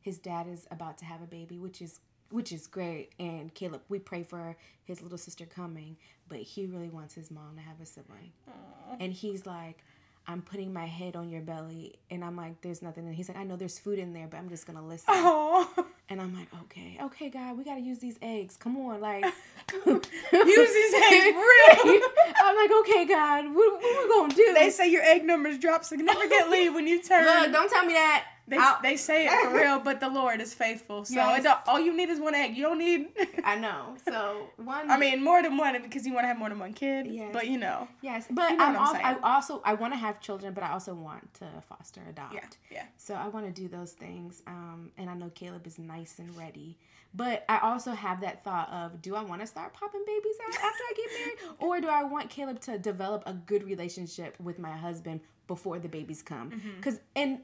his 0.00 0.18
dad 0.18 0.48
is 0.48 0.66
about 0.70 0.98
to 0.98 1.04
have 1.06 1.22
a 1.22 1.26
baby, 1.26 1.58
which 1.58 1.80
is 1.80 2.00
which 2.30 2.52
is 2.52 2.66
great. 2.66 3.10
And 3.18 3.52
Caleb, 3.54 3.82
we 3.88 3.98
pray 3.98 4.22
for 4.22 4.56
his 4.84 5.02
little 5.02 5.18
sister 5.18 5.46
coming, 5.46 5.96
but 6.28 6.38
he 6.38 6.66
really 6.66 6.88
wants 6.88 7.14
his 7.14 7.30
mom 7.30 7.56
to 7.56 7.62
have 7.62 7.80
a 7.80 7.86
sibling. 7.86 8.32
Aw. 8.48 8.96
And 9.00 9.12
he's 9.12 9.46
like, 9.46 9.78
I'm 10.26 10.42
putting 10.42 10.72
my 10.72 10.86
head 10.86 11.16
on 11.16 11.30
your 11.30 11.40
belly. 11.40 11.96
And 12.10 12.24
I'm 12.24 12.36
like, 12.36 12.60
there's 12.62 12.82
nothing. 12.82 13.06
And 13.06 13.14
he's 13.14 13.28
like, 13.28 13.38
I 13.38 13.44
know 13.44 13.56
there's 13.56 13.78
food 13.78 13.98
in 13.98 14.12
there, 14.12 14.28
but 14.30 14.36
I'm 14.36 14.48
just 14.48 14.66
going 14.66 14.78
to 14.78 14.84
listen. 14.84 15.06
Oh. 15.08 15.86
And 16.08 16.20
I'm 16.20 16.34
like, 16.34 16.48
okay, 16.62 16.98
okay, 17.02 17.30
God, 17.30 17.56
we 17.56 17.62
got 17.62 17.76
to 17.76 17.80
use 17.80 18.00
these 18.00 18.18
eggs. 18.20 18.56
Come 18.56 18.76
on. 18.78 19.00
Like, 19.00 19.24
Use 19.84 20.02
these 20.32 20.94
eggs 20.94 21.36
real. 21.36 22.00
I'm 22.42 22.56
like, 22.56 22.70
okay, 22.80 23.06
God, 23.06 23.44
what, 23.54 23.80
what 23.80 24.02
we 24.02 24.08
going 24.08 24.30
to 24.30 24.36
do? 24.36 24.54
They 24.54 24.70
say 24.70 24.90
your 24.90 25.02
egg 25.02 25.24
numbers 25.24 25.58
drop 25.58 25.84
significantly 25.84 26.68
when 26.68 26.86
you 26.88 27.00
turn 27.00 27.24
Look, 27.24 27.52
don't 27.52 27.70
tell 27.70 27.84
me 27.84 27.92
that. 27.92 28.24
They, 28.50 28.56
I'll- 28.58 28.82
they 28.82 28.96
say 28.96 29.26
it 29.26 29.44
for 29.44 29.54
real, 29.56 29.78
but 29.78 30.00
the 30.00 30.08
Lord 30.08 30.40
is 30.40 30.52
faithful. 30.52 31.04
So 31.04 31.14
Yes. 31.14 31.44
it 31.44 31.50
all 31.68 31.78
you 31.80 31.96
need 31.96 32.10
is 32.10 32.18
one 32.20 32.34
egg. 32.34 32.56
You 32.56 32.64
don't 32.64 32.78
need. 32.78 33.08
I 33.44 33.56
know. 33.56 33.94
So 34.04 34.48
one. 34.56 34.90
I 34.90 34.98
mean, 34.98 35.22
more 35.22 35.40
than 35.42 35.56
one 35.56 35.80
because 35.82 36.04
you 36.06 36.12
want 36.12 36.24
to 36.24 36.28
have 36.28 36.38
more 36.38 36.48
than 36.48 36.58
one 36.58 36.72
kid. 36.74 37.06
Yes. 37.06 37.30
But 37.32 37.46
you 37.46 37.58
know. 37.58 37.88
yes, 38.02 38.26
but 38.30 38.50
you 38.50 38.56
know 38.58 38.64
I'm 38.64 38.76
I'm 38.76 38.82
also, 38.82 38.98
I 38.98 39.34
also 39.34 39.62
I 39.64 39.74
want 39.74 39.92
to 39.92 39.98
have 39.98 40.20
children, 40.20 40.52
but 40.52 40.64
I 40.64 40.72
also 40.72 40.94
want 40.94 41.32
to 41.34 41.46
foster 41.68 42.00
adopt. 42.08 42.34
Yeah. 42.34 42.48
Yeah. 42.70 42.84
So 42.96 43.14
I 43.14 43.28
want 43.28 43.46
to 43.46 43.52
do 43.52 43.68
those 43.68 43.92
things. 43.92 44.42
Um, 44.46 44.90
and 44.98 45.08
I 45.08 45.14
know 45.14 45.30
Caleb 45.34 45.66
is 45.66 45.78
nice 45.78 46.18
and 46.18 46.36
ready. 46.36 46.76
But 47.12 47.44
I 47.48 47.58
also 47.58 47.90
have 47.92 48.20
that 48.20 48.44
thought 48.44 48.70
of 48.70 49.02
do 49.02 49.16
I 49.16 49.22
want 49.22 49.40
to 49.40 49.46
start 49.46 49.72
popping 49.72 50.04
babies 50.06 50.36
out 50.46 50.54
after 50.54 50.64
I 50.90 50.92
get 50.96 51.06
married? 51.18 51.56
Or 51.58 51.80
do 51.80 51.88
I 51.88 52.04
want 52.04 52.30
Caleb 52.30 52.60
to 52.62 52.78
develop 52.78 53.24
a 53.26 53.32
good 53.32 53.64
relationship 53.64 54.36
with 54.40 54.58
my 54.58 54.70
husband 54.72 55.20
before 55.48 55.78
the 55.80 55.88
babies 55.88 56.22
come? 56.22 56.60
Because, 56.76 57.00
and 57.16 57.40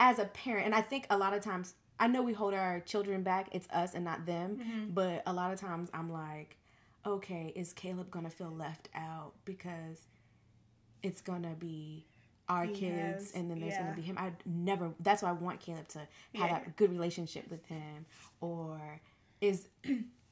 as 0.00 0.18
a 0.18 0.24
parent, 0.26 0.66
and 0.66 0.74
I 0.74 0.80
think 0.82 1.06
a 1.10 1.16
lot 1.16 1.32
of 1.34 1.42
times, 1.42 1.74
I 1.98 2.06
know 2.08 2.22
we 2.22 2.32
hold 2.32 2.54
our 2.54 2.80
children 2.80 3.22
back, 3.22 3.48
it's 3.52 3.68
us 3.70 3.94
and 3.94 4.04
not 4.04 4.26
them. 4.26 4.56
Mm-hmm. 4.60 4.90
But 4.92 5.22
a 5.26 5.32
lot 5.32 5.52
of 5.52 5.58
times 5.60 5.88
I'm 5.94 6.12
like, 6.12 6.56
okay, 7.06 7.52
is 7.56 7.72
Caleb 7.72 8.10
to 8.24 8.30
feel 8.30 8.50
left 8.50 8.88
out? 8.94 9.32
Because 9.44 10.02
it's 11.02 11.20
to 11.42 11.54
be 11.58 12.04
our 12.48 12.64
He 12.64 12.74
kids 12.74 13.24
has- 13.26 13.32
and 13.34 13.50
then 13.50 13.60
there's 13.60 13.72
yeah. 13.74 13.82
to 13.90 13.96
be 13.96 14.02
him. 14.02 14.16
I 14.18 14.32
never, 14.44 14.90
that's 15.00 15.22
why 15.22 15.30
I 15.30 15.32
want 15.32 15.60
Caleb 15.60 15.88
to 15.88 15.98
have 16.00 16.08
Yeah. 16.34 16.48
that 16.48 16.76
good 16.76 16.90
relationship 16.92 17.50
with 17.50 17.64
him. 17.66 18.06
Or 18.40 19.00
is. 19.40 19.68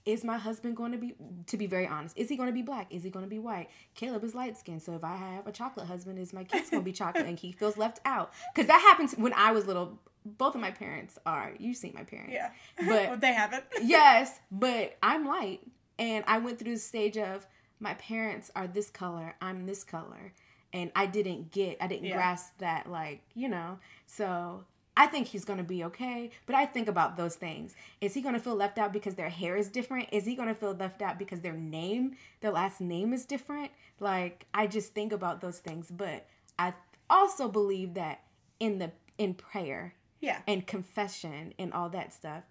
Is 0.06 0.22
my 0.22 0.36
husband 0.36 0.76
going 0.76 0.92
to 0.92 0.98
be, 0.98 1.14
to 1.46 1.56
be 1.56 1.66
very 1.66 1.86
honest, 1.86 2.16
is 2.18 2.28
he 2.28 2.36
going 2.36 2.48
to 2.48 2.52
be 2.52 2.60
black? 2.62 2.88
Is 2.90 3.02
he 3.02 3.10
going 3.10 3.24
to 3.24 3.30
be 3.30 3.38
white? 3.38 3.70
Caleb 3.94 4.22
is 4.24 4.34
light 4.34 4.58
skinned. 4.58 4.82
So 4.82 4.94
if 4.94 5.02
I 5.02 5.16
have 5.16 5.46
a 5.46 5.52
chocolate 5.52 5.86
husband, 5.86 6.18
is 6.18 6.32
my 6.34 6.44
kid's 6.44 6.68
going 6.68 6.82
to 6.82 6.84
be 6.84 6.92
chocolate 7.02 7.24
and 7.26 7.38
he 7.38 7.52
feels 7.52 7.78
left 7.78 8.00
out? 8.04 8.30
Because 8.54 8.68
that 8.68 8.80
happens 8.82 9.14
when 9.14 9.32
I 9.32 9.52
was 9.52 9.66
little. 9.66 9.98
Both 10.26 10.54
of 10.54 10.60
my 10.60 10.70
parents 10.70 11.18
are, 11.26 11.52
you've 11.58 11.76
seen 11.76 11.92
my 11.94 12.04
parents. 12.04 12.32
Yeah. 12.34 12.50
But 12.88 13.08
But 13.10 13.20
they 13.20 13.32
haven't. 13.32 13.64
yes, 13.82 14.38
but 14.50 14.96
I'm 15.02 15.26
light, 15.26 15.60
and 15.98 16.24
I 16.26 16.38
went 16.38 16.58
through 16.58 16.72
the 16.74 16.78
stage 16.80 17.16
of 17.18 17.46
my 17.80 17.94
parents 17.94 18.50
are 18.56 18.66
this 18.66 18.88
color, 18.90 19.34
I'm 19.42 19.66
this 19.66 19.84
color, 19.84 20.32
and 20.72 20.90
I 20.96 21.04
didn't 21.06 21.50
get, 21.50 21.76
I 21.80 21.86
didn't 21.86 22.06
Yeah. 22.06 22.14
grasp 22.16 22.52
that, 22.58 22.90
like 22.90 23.20
you 23.34 23.48
know. 23.48 23.78
So 24.06 24.64
I 24.96 25.06
think 25.06 25.28
he's 25.28 25.44
gonna 25.44 25.64
be 25.64 25.82
okay, 25.84 26.30
but 26.46 26.54
I 26.54 26.66
think 26.66 26.88
about 26.88 27.16
those 27.16 27.34
things. 27.34 27.74
Is 28.00 28.14
he 28.14 28.22
gonna 28.22 28.38
feel 28.38 28.54
left 28.54 28.78
out 28.78 28.92
because 28.92 29.16
their 29.16 29.28
hair 29.28 29.56
is 29.56 29.68
different? 29.68 30.08
Is 30.12 30.24
he 30.24 30.36
gonna 30.36 30.54
feel 30.54 30.72
left 30.72 31.02
out 31.02 31.18
because 31.18 31.40
their 31.40 31.52
name, 31.54 32.16
their 32.40 32.52
last 32.52 32.80
name 32.80 33.12
is 33.12 33.24
different? 33.24 33.72
Like 33.98 34.46
I 34.54 34.66
just 34.66 34.94
think 34.94 35.12
about 35.12 35.40
those 35.40 35.58
things, 35.58 35.90
but 35.90 36.26
I 36.58 36.74
also 37.10 37.48
believe 37.48 37.94
that 37.94 38.22
in 38.60 38.78
the 38.78 38.92
in 39.18 39.34
prayer 39.34 39.94
Yeah. 40.20 40.40
and 40.46 40.66
confession 40.66 41.54
and 41.58 41.72
all 41.72 41.88
that 41.90 42.12
stuff. 42.12 42.44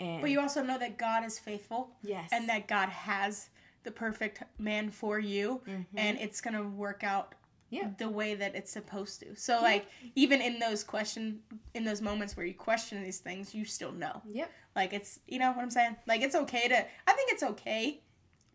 And 0.00 0.20
But 0.20 0.30
you 0.30 0.40
also 0.40 0.62
know 0.62 0.78
that 0.78 0.98
God 0.98 1.24
is 1.24 1.38
faithful. 1.38 1.90
Yes. 2.02 2.30
And 2.32 2.48
that 2.48 2.68
God 2.68 2.88
has 2.88 3.50
the 3.84 3.90
perfect 3.90 4.42
man 4.58 4.90
for 4.90 5.18
you, 5.18 5.62
mm-hmm. 5.66 5.98
and 5.98 6.18
it's 6.18 6.40
gonna 6.40 6.62
work 6.62 7.02
out. 7.02 7.34
Yeah. 7.70 7.90
The 7.98 8.08
way 8.08 8.34
that 8.34 8.54
it's 8.54 8.70
supposed 8.72 9.20
to. 9.20 9.36
So 9.36 9.60
like 9.60 9.86
even 10.14 10.40
in 10.40 10.58
those 10.58 10.82
question 10.84 11.40
in 11.74 11.84
those 11.84 12.00
moments 12.00 12.36
where 12.36 12.46
you 12.46 12.54
question 12.54 13.02
these 13.02 13.18
things, 13.18 13.54
you 13.54 13.64
still 13.64 13.92
know. 13.92 14.22
Yep. 14.26 14.50
Like 14.74 14.92
it's 14.92 15.20
you 15.26 15.38
know 15.38 15.50
what 15.52 15.62
I'm 15.62 15.70
saying? 15.70 15.96
Like 16.06 16.22
it's 16.22 16.34
okay 16.34 16.68
to 16.68 16.76
I 16.76 17.12
think 17.12 17.32
it's 17.32 17.42
okay 17.42 18.00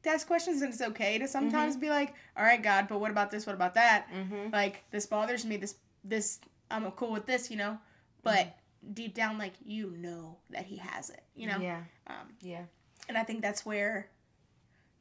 to 0.03 0.09
ask 0.09 0.25
questions 0.27 0.61
and 0.61 0.73
it's 0.73 0.81
okay 0.81 1.17
to 1.17 1.27
sometimes 1.27 1.77
be 1.77 1.89
like, 1.89 2.13
All 2.35 2.43
right, 2.43 2.61
God, 2.61 2.87
but 2.87 2.99
what 2.99 3.11
about 3.11 3.29
this? 3.31 3.45
What 3.45 3.55
about 3.55 3.75
that? 3.75 4.07
Mm-hmm. 4.13 4.49
Like 4.51 4.83
this 4.91 5.05
bothers 5.05 5.45
me, 5.45 5.57
this 5.57 5.75
this 6.03 6.39
I'm 6.71 6.89
cool 6.91 7.11
with 7.11 7.25
this, 7.25 7.51
you 7.51 7.57
know? 7.57 7.77
But 8.23 8.55
deep 8.93 9.13
down 9.13 9.37
like 9.37 9.53
you 9.63 9.91
know 9.97 10.37
that 10.49 10.65
he 10.65 10.77
has 10.77 11.09
it, 11.09 11.23
you 11.35 11.47
know? 11.47 11.59
Yeah. 11.59 11.81
Um 12.07 12.33
Yeah. 12.41 12.63
and 13.07 13.17
I 13.17 13.23
think 13.23 13.41
that's 13.41 13.65
where 13.65 14.09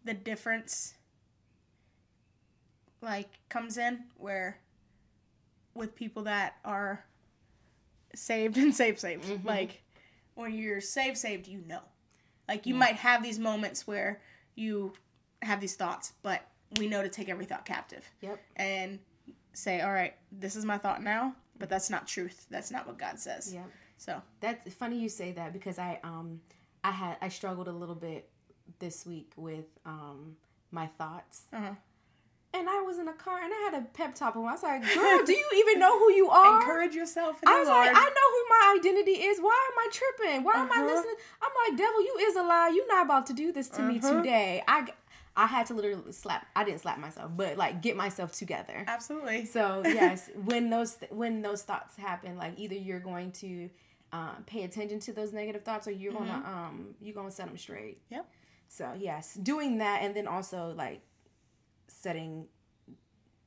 the 0.05 0.15
difference 0.15 0.95
like 3.03 3.29
comes 3.49 3.77
in 3.79 4.05
where 4.17 4.59
with 5.75 5.95
people 5.95 6.23
that 6.25 6.57
are 6.65 7.05
saved 8.15 8.57
and 8.59 8.75
saved 8.75 8.99
saved 9.01 9.25
Mhm. 9.25 9.45
like 9.45 9.83
when 10.35 10.53
you're 10.55 10.81
saved 10.81 11.17
saved 11.19 11.49
you 11.49 11.63
know 11.67 11.81
like 12.49 12.67
you 12.67 12.75
Yeah. 12.75 12.81
might 12.81 12.97
have 12.97 13.23
these 13.23 13.39
moments 13.39 13.87
where 13.87 14.21
you 14.55 14.93
have 15.43 15.61
these 15.61 15.77
thoughts 15.77 16.13
but 16.23 16.43
we 16.79 16.89
know 16.89 17.03
to 17.03 17.09
take 17.09 17.29
every 17.29 17.45
thought 17.45 17.65
captive 17.65 18.09
Yep. 18.21 18.41
and 18.57 18.99
say 19.55 19.81
all 19.81 19.93
right 19.93 20.15
this 20.31 20.57
is 20.57 20.65
my 20.65 20.79
thought 20.79 21.03
now 21.03 21.35
but 21.59 21.69
that's 21.69 21.91
not 21.91 22.07
truth 22.07 22.47
that's 22.51 22.71
not 22.71 22.87
what 22.87 22.99
god 22.99 23.19
says 23.19 23.53
Yep. 23.53 23.71
so 23.97 24.23
That's 24.41 24.75
funny 24.75 24.99
you 24.99 25.09
say 25.09 25.33
that 25.33 25.53
because 25.53 25.79
I 25.79 25.99
um 26.05 26.41
I 26.85 26.91
had 26.91 27.17
I 27.21 27.29
struggled 27.29 27.69
a 27.69 27.73
little 27.73 27.95
bit 27.95 28.29
this 28.79 29.07
week 29.07 29.33
with 29.37 29.67
um 29.85 30.37
my 30.71 30.87
thoughts. 30.87 31.45
uh-huh. 31.53 31.75
And 32.55 32.69
I 32.69 32.83
was 32.83 32.99
in 32.99 33.09
a 33.09 33.13
car 33.15 33.41
and 33.43 33.51
I 33.53 33.71
had 33.71 33.83
a 33.83 33.87
pep 33.95 34.15
talk 34.15 34.35
and 34.35 34.47
I 34.47 34.53
was 34.53 34.63
like, 34.63 34.93
"Girl, 34.93 35.25
do 35.25 35.33
you 35.33 35.49
even 35.57 35.81
know 35.81 35.99
who 35.99 36.13
you 36.13 36.29
are?" 36.29 36.61
encourage 36.63 36.95
yourself 36.95 37.43
in 37.43 37.49
I 37.49 37.59
was 37.61 37.69
Lord. 37.69 37.87
like, 37.87 37.97
"I 37.97 38.09
know 38.19 38.29
who 38.35 38.43
my 38.51 38.77
identity 38.79 39.23
is. 39.25 39.41
Why 39.41 39.69
am 39.73 39.79
I 39.79 39.89
tripping? 39.91 40.45
Why 40.45 40.53
am 40.55 40.67
I 40.71 40.83
Uh-huh. 40.83 40.95
listening?" 40.95 41.15
I'm 41.41 41.51
like, 41.69 41.79
"Devil, 41.79 42.03
you 42.03 42.17
is 42.21 42.37
a 42.37 42.43
lie. 42.43 42.69
You 42.75 42.87
not 42.89 43.07
about 43.07 43.27
to 43.27 43.33
do 43.33 43.53
this 43.53 43.69
to 43.71 43.83
me 43.83 43.99
Uh-huh. 43.99 44.17
today." 44.17 44.63
I 44.69 44.87
I 45.35 45.47
had 45.47 45.65
to 45.67 45.75
literally 45.75 46.13
slap. 46.13 46.47
I 46.55 46.63
didn't 46.65 46.81
slap 46.81 46.99
myself, 46.99 47.31
but 47.35 47.57
like 47.57 47.81
get 47.81 47.97
myself 47.97 48.33
together. 48.33 48.85
absolutely 48.87 49.47
So 49.47 49.83
yes, 49.87 50.29
when 50.45 50.69
those 50.69 50.99
when 51.11 51.41
those 51.41 51.63
thoughts 51.63 51.97
happen, 51.97 52.37
like 52.37 52.59
either 52.59 52.75
you're 52.75 53.01
going 53.01 53.33
to 53.33 53.71
um, 54.13 54.45
pay 54.47 54.65
attention 54.65 55.01
to 55.01 55.13
those 55.15 55.33
negative 55.33 55.63
thoughts, 55.65 55.89
or 55.89 55.93
you're 55.93 56.13
gonna 56.13 56.43
um 56.45 56.95
you're 57.01 57.15
gonna 57.15 57.31
set 57.31 57.47
them 57.47 57.57
straight. 57.57 58.03
Yep. 58.11 58.27
So 58.69 58.93
yes, 58.99 59.33
doing 59.35 59.79
that, 59.79 60.03
and 60.03 60.15
then 60.15 60.27
also 60.27 60.75
like 60.77 61.01
setting 62.03 62.47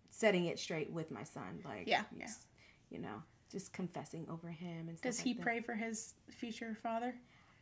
setting 0.09 0.45
it 0.45 0.57
straight 0.59 0.89
with 0.91 1.11
my 1.11 1.23
son, 1.23 1.59
like 1.65 1.83
Yeah, 1.87 2.03
yeah. 2.17 2.29
you 2.89 2.99
know, 2.99 3.21
just 3.51 3.73
confessing 3.73 4.25
over 4.29 4.47
him 4.47 4.87
and 4.87 4.97
stuff 4.97 5.11
Does 5.11 5.17
like 5.19 5.25
he 5.25 5.33
that. 5.33 5.41
pray 5.43 5.59
for 5.59 5.73
his 5.75 6.13
future 6.29 6.77
father? 6.81 7.13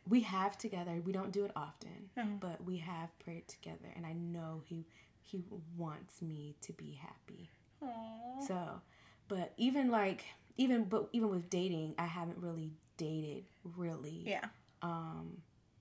We 0.08 0.20
have 0.20 0.56
together. 0.58 1.00
We 1.04 1.12
don't 1.12 1.32
do 1.32 1.44
it 1.44 1.50
often, 1.56 2.10
Uh-huh. 2.16 2.26
but 2.40 2.62
we 2.64 2.76
have 2.78 3.16
prayed 3.18 3.48
together, 3.48 3.92
and 3.96 4.06
I 4.06 4.12
know 4.12 4.62
he 4.64 4.86
he 5.22 5.42
wants 5.78 6.20
me 6.20 6.54
to 6.60 6.72
be 6.74 6.92
happy. 6.92 7.50
Aww. 7.82 8.46
So, 8.46 8.80
but 9.28 9.52
even 9.56 9.90
like 9.90 10.24
even 10.56 10.84
but 10.84 11.08
even 11.12 11.30
with 11.30 11.48
dating, 11.50 11.94
I 11.98 12.04
haven't 12.06 12.38
really 12.38 12.70
dated 12.98 13.44
really 13.76 14.22
Yeah. 14.26 14.44
um 14.82 15.38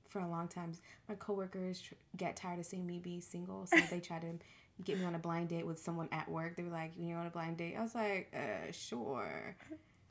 for 0.07 0.19
a 0.19 0.27
long 0.27 0.47
time. 0.47 0.71
My 1.09 1.15
coworkers 1.15 1.81
tr- 1.81 1.95
get 2.15 2.35
tired 2.37 2.59
of 2.59 2.65
seeing 2.65 2.85
me 2.87 2.99
be 2.99 3.19
single, 3.19 3.65
so 3.67 3.75
they 3.91 3.99
try 3.99 4.19
to 4.19 4.33
get 4.83 4.97
me 4.99 5.05
on 5.05 5.15
a 5.15 5.19
blind 5.19 5.49
date 5.49 5.65
with 5.65 5.79
someone 5.79 6.09
at 6.11 6.29
work. 6.29 6.55
They 6.55 6.63
were 6.63 6.69
like, 6.71 6.93
"You're 6.97 7.17
on 7.17 7.27
a 7.27 7.29
blind 7.29 7.57
date." 7.57 7.75
I 7.77 7.81
was 7.81 7.95
like, 7.95 8.33
"Uh, 8.35 8.71
sure." 8.71 9.55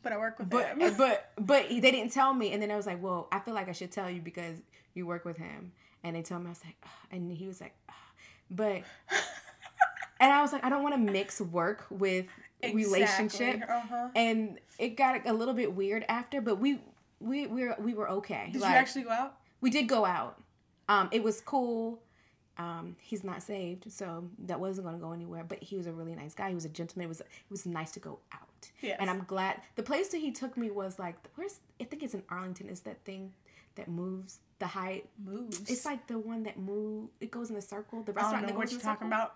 But 0.02 0.12
I 0.12 0.16
work 0.18 0.38
with 0.38 0.50
But 0.50 0.76
him. 0.78 0.94
but 0.96 1.30
but 1.40 1.68
they 1.68 1.80
didn't 1.80 2.10
tell 2.10 2.32
me, 2.34 2.52
and 2.52 2.62
then 2.62 2.70
I 2.70 2.76
was 2.76 2.86
like, 2.86 3.02
"Well, 3.02 3.28
I 3.32 3.38
feel 3.40 3.54
like 3.54 3.68
I 3.68 3.72
should 3.72 3.92
tell 3.92 4.10
you 4.10 4.20
because 4.20 4.58
you 4.94 5.06
work 5.06 5.24
with 5.24 5.36
him." 5.36 5.72
And 6.04 6.16
they 6.16 6.22
told 6.22 6.42
me, 6.42 6.48
I 6.48 6.50
was 6.50 6.60
like, 6.64 6.76
and 7.10 7.32
he 7.32 7.46
was 7.46 7.60
like. 7.60 7.74
"But," 8.50 8.82
and 10.20 10.32
I 10.32 10.42
was 10.42 10.52
like, 10.52 10.64
"I 10.64 10.68
don't 10.68 10.82
want 10.82 10.94
to 10.94 11.00
mix 11.00 11.40
work 11.40 11.86
with 11.90 12.26
relationship." 12.62 13.62
Uh-huh. 13.68 14.08
and 14.14 14.58
it 14.78 14.90
got 14.96 15.26
a 15.26 15.32
little 15.32 15.54
bit 15.54 15.74
weird 15.74 16.04
after 16.08 16.40
but 16.40 16.56
we 16.60 16.78
we 17.20 17.46
we 17.46 17.64
were, 17.64 17.76
we 17.80 17.94
were 17.94 18.08
okay 18.08 18.50
Did 18.52 18.60
Like, 18.62 18.70
you 18.70 18.76
actually 18.76 19.02
go 19.02 19.10
out? 19.10 19.36
we 19.60 19.70
did 19.70 19.88
go 19.88 20.04
out 20.04 20.40
um 20.88 21.08
it 21.12 21.22
was 21.24 21.40
cool 21.40 22.00
um 22.58 22.96
he's 23.00 23.24
not 23.24 23.42
saved 23.42 23.90
so 23.90 24.24
that 24.46 24.60
wasn't 24.60 24.84
going 24.86 24.96
to 24.98 25.02
go 25.02 25.12
anywhere 25.12 25.42
but 25.42 25.62
he 25.62 25.76
was 25.76 25.86
a 25.86 25.92
really 25.92 26.14
nice 26.14 26.34
guy 26.34 26.48
he 26.48 26.54
was 26.54 26.64
a 26.66 26.68
gentleman 26.68 27.06
it 27.06 27.08
was 27.08 27.20
it 27.20 27.26
was 27.50 27.64
nice 27.66 27.90
to 27.92 28.00
go 28.00 28.18
out 28.32 28.48
Yes. 28.80 28.98
and 29.00 29.08
i'm 29.08 29.24
glad 29.26 29.60
the 29.76 29.82
place 29.82 30.08
that 30.08 30.18
he 30.18 30.30
took 30.32 30.56
me 30.56 30.70
was 30.70 30.98
like 30.98 31.16
where's 31.34 31.60
i 31.80 31.84
think 31.84 32.02
it's 32.02 32.14
in 32.14 32.22
arlington 32.28 32.68
is 32.68 32.80
that 32.80 32.98
thing 33.04 33.32
that 33.76 33.88
moves 33.88 34.38
the 34.58 34.66
high 34.66 35.02
moves. 35.24 35.60
it's 35.70 35.84
like 35.86 36.06
the 36.06 36.18
one 36.18 36.42
that 36.42 36.58
move 36.58 37.08
it 37.20 37.30
goes 37.30 37.48
in 37.50 37.56
a 37.56 37.62
circle 37.62 38.02
the 38.02 38.12
I 38.12 38.14
don't 38.14 38.22
restaurant 38.22 38.42
know 38.42 38.48
that 38.48 38.56
what 38.58 38.70
you're 38.70 38.80
talking 38.80 39.08
circle. 39.08 39.18
about. 39.22 39.34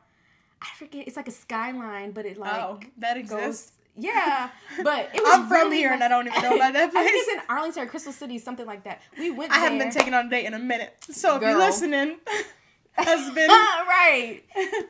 i 0.62 0.66
forget 0.78 1.06
it's 1.08 1.16
like 1.16 1.28
a 1.28 1.32
skyline 1.32 2.11
but 2.12 2.26
it 2.26 2.37
like 2.38 2.52
oh, 2.54 2.78
that 2.99 3.14
goes 3.28 3.32
exists. 3.40 3.73
yeah, 3.96 4.50
but 4.85 5.08
it 5.14 5.23
was 5.23 5.35
I'm 5.35 5.49
from 5.49 5.56
really 5.68 5.78
here 5.78 5.92
and. 5.92 6.04
I 6.04 6.08
don't 6.08 6.26
even 6.28 6.42
know 6.42 6.54
about 6.56 6.75
that 6.75 6.90
I 6.94 7.02
think 7.02 7.08
place. 7.08 7.11
it's 7.14 7.32
in 7.32 7.40
Arlington 7.49 7.82
or 7.85 7.87
Crystal 7.87 8.12
City, 8.12 8.38
something 8.38 8.66
like 8.66 8.85
that. 8.85 9.00
We 9.18 9.30
went. 9.30 9.52
I 9.52 9.58
haven't 9.58 9.78
been 9.78 9.90
taken 9.90 10.12
on 10.12 10.26
a 10.26 10.28
date 10.30 10.44
in 10.44 10.52
a 10.52 10.58
minute. 10.58 10.94
So 11.11 11.37
if 11.37 11.42
you're 11.42 11.56
listening, 11.56 12.18
husband, 12.98 13.48
right. 13.88 14.42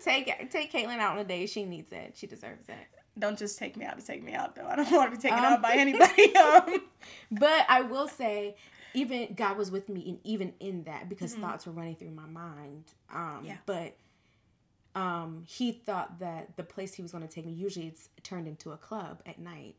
Take 0.02 0.50
take 0.50 0.72
Caitlin 0.72 0.98
out 0.98 1.12
on 1.12 1.18
a 1.18 1.24
date. 1.24 1.48
She 1.50 1.64
needs 1.64 1.92
it. 1.92 2.14
She 2.16 2.26
deserves 2.26 2.68
it. 2.68 2.76
don't 3.18 3.38
just 3.38 3.58
take 3.58 3.76
me 3.76 3.84
out 3.84 3.98
to 3.98 4.04
take 4.06 4.22
me 4.22 4.32
out 4.34 4.54
though. 4.54 4.66
I 4.66 4.76
don't 4.76 4.90
want 4.92 5.10
to 5.10 5.16
be 5.16 5.22
taken 5.22 5.38
Um, 5.38 5.44
out 5.44 5.62
by 5.62 5.72
anybody. 5.76 6.34
Um, 6.36 6.82
But 7.30 7.66
I 7.68 7.82
will 7.82 8.08
say, 8.08 8.56
even 8.94 9.34
God 9.34 9.56
was 9.56 9.70
with 9.70 9.88
me, 9.88 10.08
and 10.08 10.18
even 10.24 10.52
in 10.60 10.84
that, 10.84 11.08
because 11.08 11.34
Mhm. 11.34 11.40
thoughts 11.40 11.66
were 11.66 11.72
running 11.72 11.96
through 11.96 12.10
my 12.12 12.26
mind. 12.26 12.84
Um, 13.12 13.40
Yeah. 13.44 13.56
But 13.66 13.96
um, 14.94 15.44
he 15.46 15.72
thought 15.72 16.20
that 16.20 16.56
the 16.56 16.62
place 16.62 16.94
he 16.94 17.02
was 17.02 17.12
going 17.12 17.26
to 17.26 17.32
take 17.32 17.44
me, 17.44 17.52
usually 17.52 17.86
it's 17.88 18.08
turned 18.22 18.48
into 18.48 18.72
a 18.72 18.76
club 18.78 19.20
at 19.26 19.38
night. 19.38 19.76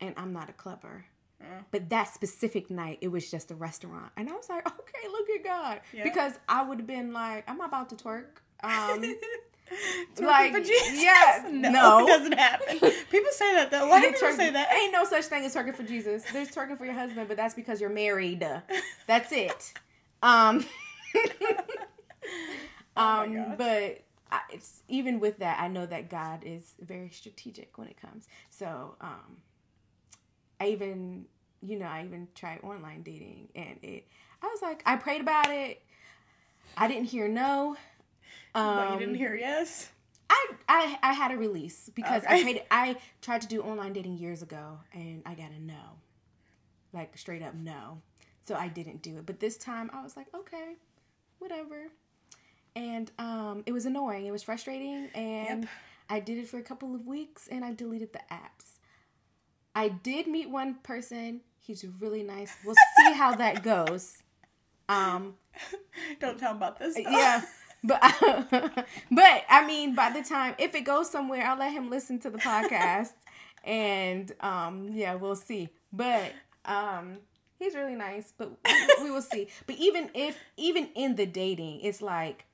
and 0.00 0.14
I'm 0.16 0.32
not 0.32 0.48
a 0.48 0.52
clubber. 0.52 1.06
Uh. 1.40 1.62
But 1.70 1.90
that 1.90 2.12
specific 2.12 2.70
night, 2.70 2.98
it 3.00 3.08
was 3.08 3.30
just 3.30 3.50
a 3.50 3.54
restaurant, 3.54 4.10
and 4.16 4.28
I 4.28 4.32
was 4.32 4.48
like, 4.48 4.66
okay, 4.66 5.08
look 5.10 5.28
at 5.30 5.44
God, 5.44 5.80
Yeah. 5.92 6.02
because 6.04 6.32
I 6.48 6.62
would 6.62 6.78
have 6.78 6.86
been 6.86 7.12
like, 7.12 7.48
I'm 7.48 7.60
about 7.60 7.90
to 7.90 7.96
twerk. 7.96 8.24
Um, 8.62 9.16
Twerking 10.16 10.22
Like, 10.26 10.52
for 10.52 10.60
Jesus? 10.60 11.02
yeah, 11.02 11.44
no, 11.52 11.70
no. 11.70 12.04
it 12.04 12.06
doesn't 12.08 12.32
happen. 12.38 12.78
People 13.10 13.30
say 13.32 13.54
that 13.54 13.70
though. 13.70 13.86
Why 13.88 14.00
do 14.00 14.06
people 14.12 14.28
Twerk- 14.28 14.36
say 14.36 14.50
that? 14.50 14.72
Ain't 14.72 14.92
no 14.92 15.04
such 15.04 15.26
thing 15.26 15.44
as 15.44 15.54
twerking 15.54 15.74
for 15.76 15.82
Jesus. 15.82 16.24
There's 16.32 16.48
twerking 16.50 16.78
for 16.78 16.86
your 16.86 16.94
husband, 16.94 17.28
but 17.28 17.36
that's 17.36 17.52
because 17.54 17.78
you're 17.80 17.90
married. 17.90 18.44
That's 19.06 19.30
it. 19.30 19.74
Um, 20.22 20.64
Oh 22.96 23.20
um, 23.22 23.34
gosh. 23.34 23.54
but 23.58 24.00
I, 24.32 24.40
it's 24.52 24.82
even 24.88 25.20
with 25.20 25.38
that, 25.38 25.60
I 25.60 25.68
know 25.68 25.86
that 25.86 26.10
God 26.10 26.42
is 26.44 26.72
very 26.80 27.10
strategic 27.10 27.78
when 27.78 27.88
it 27.88 28.00
comes. 28.00 28.26
So, 28.50 28.96
um, 29.00 29.36
I 30.60 30.68
even, 30.68 31.26
you 31.62 31.78
know, 31.78 31.86
I 31.86 32.04
even 32.04 32.28
tried 32.34 32.60
online 32.62 33.02
dating, 33.02 33.48
and 33.54 33.78
it. 33.82 34.06
I 34.42 34.46
was 34.46 34.62
like, 34.62 34.82
I 34.86 34.96
prayed 34.96 35.20
about 35.20 35.50
it. 35.50 35.82
I 36.76 36.88
didn't 36.88 37.06
hear 37.06 37.28
no. 37.28 37.76
Um, 38.54 38.76
What, 38.76 38.92
you 38.92 38.98
didn't 38.98 39.14
hear 39.16 39.34
yes? 39.34 39.90
I, 40.30 40.46
I 40.68 40.98
I 41.02 41.12
had 41.12 41.32
a 41.32 41.36
release 41.36 41.90
because 41.94 42.24
I 42.24 42.36
Okay. 42.36 42.42
tried 42.42 42.62
I 42.70 42.96
tried 43.22 43.40
to 43.42 43.48
do 43.48 43.62
online 43.62 43.92
dating 43.92 44.18
years 44.18 44.42
ago 44.42 44.78
and 44.92 45.22
I 45.26 45.34
got 45.34 45.50
a 45.50 45.60
no. 45.62 45.98
Like 46.92 47.16
straight 47.18 47.42
up 47.42 47.54
no. 47.54 48.00
So 48.44 48.54
I 48.54 48.68
didn't 48.68 49.02
do 49.02 49.18
it. 49.18 49.26
But 49.26 49.40
this 49.40 49.56
time 49.56 49.90
I 49.92 50.02
was 50.02 50.16
like, 50.16 50.26
okay, 50.34 50.74
whatever. 51.38 51.88
And 52.76 53.10
um 53.18 53.62
it 53.66 53.72
was 53.72 53.86
annoying. 53.86 54.26
It 54.26 54.30
was 54.30 54.42
frustrating 54.42 55.08
and 55.14 55.64
Yep. 55.64 55.70
I 56.10 56.20
did 56.20 56.38
it 56.38 56.48
for 56.48 56.58
a 56.58 56.62
couple 56.62 56.94
of 56.94 57.06
weeks 57.06 57.48
and 57.48 57.64
I 57.64 57.72
deleted 57.74 58.12
the 58.12 58.20
apps. 58.32 58.77
I 59.74 59.88
did 59.88 60.26
meet 60.26 60.50
one 60.50 60.76
person. 60.82 61.40
He's 61.60 61.84
really 62.00 62.22
nice. 62.22 62.54
We'll 62.64 62.74
see 62.98 63.12
how 63.14 63.34
that 63.36 63.62
goes. 63.62 64.22
Um 64.88 65.34
Don't 66.20 66.38
tell 66.38 66.50
'em 66.50 66.56
about 66.56 66.78
this. 66.78 66.94
though. 66.94 67.00
yeah 67.02 67.42
but 67.84 68.00
but 69.12 69.42
i 69.48 69.64
mean 69.64 69.94
by 69.94 70.10
the 70.10 70.20
time 70.20 70.52
if 70.58 70.74
it 70.74 70.80
goes 70.80 71.08
somewhere 71.08 71.46
i'll 71.46 71.56
let 71.56 71.70
him 71.72 71.88
listen 71.90 72.18
to 72.18 72.28
the 72.28 72.38
podcast 72.38 73.12
and 73.62 74.32
um 74.40 74.88
yeah 74.92 75.14
we'll 75.14 75.36
see 75.36 75.68
but 75.92 76.32
um 76.64 77.18
he's 77.60 77.76
really 77.76 77.94
nice 77.94 78.32
but 78.36 78.50
we, 78.98 79.04
we 79.04 79.10
will 79.12 79.22
see 79.22 79.46
but 79.68 79.76
even 79.76 80.10
if 80.12 80.36
even 80.56 80.88
in 80.96 81.14
the 81.14 81.24
dating 81.24 81.80
it's 81.82 82.02
like 82.02 82.46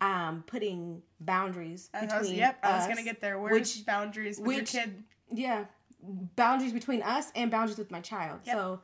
um 0.00 0.42
putting 0.46 1.00
boundaries 1.20 1.88
I 1.94 2.00
between 2.06 2.20
was, 2.20 2.32
yep, 2.32 2.58
I 2.64 2.76
was 2.78 2.88
gonna 2.88 3.04
get 3.04 3.20
there. 3.20 3.38
Where's 3.38 3.52
which- 3.76 3.86
boundaries 3.86 4.38
with 4.40 4.46
which- 4.48 4.74
your 4.74 4.82
kid? 4.84 5.04
yeah 5.32 5.64
boundaries 6.36 6.72
between 6.72 7.02
us 7.02 7.30
and 7.34 7.50
boundaries 7.50 7.78
with 7.78 7.90
my 7.90 8.00
child. 8.00 8.40
Yep. 8.44 8.56
so 8.56 8.80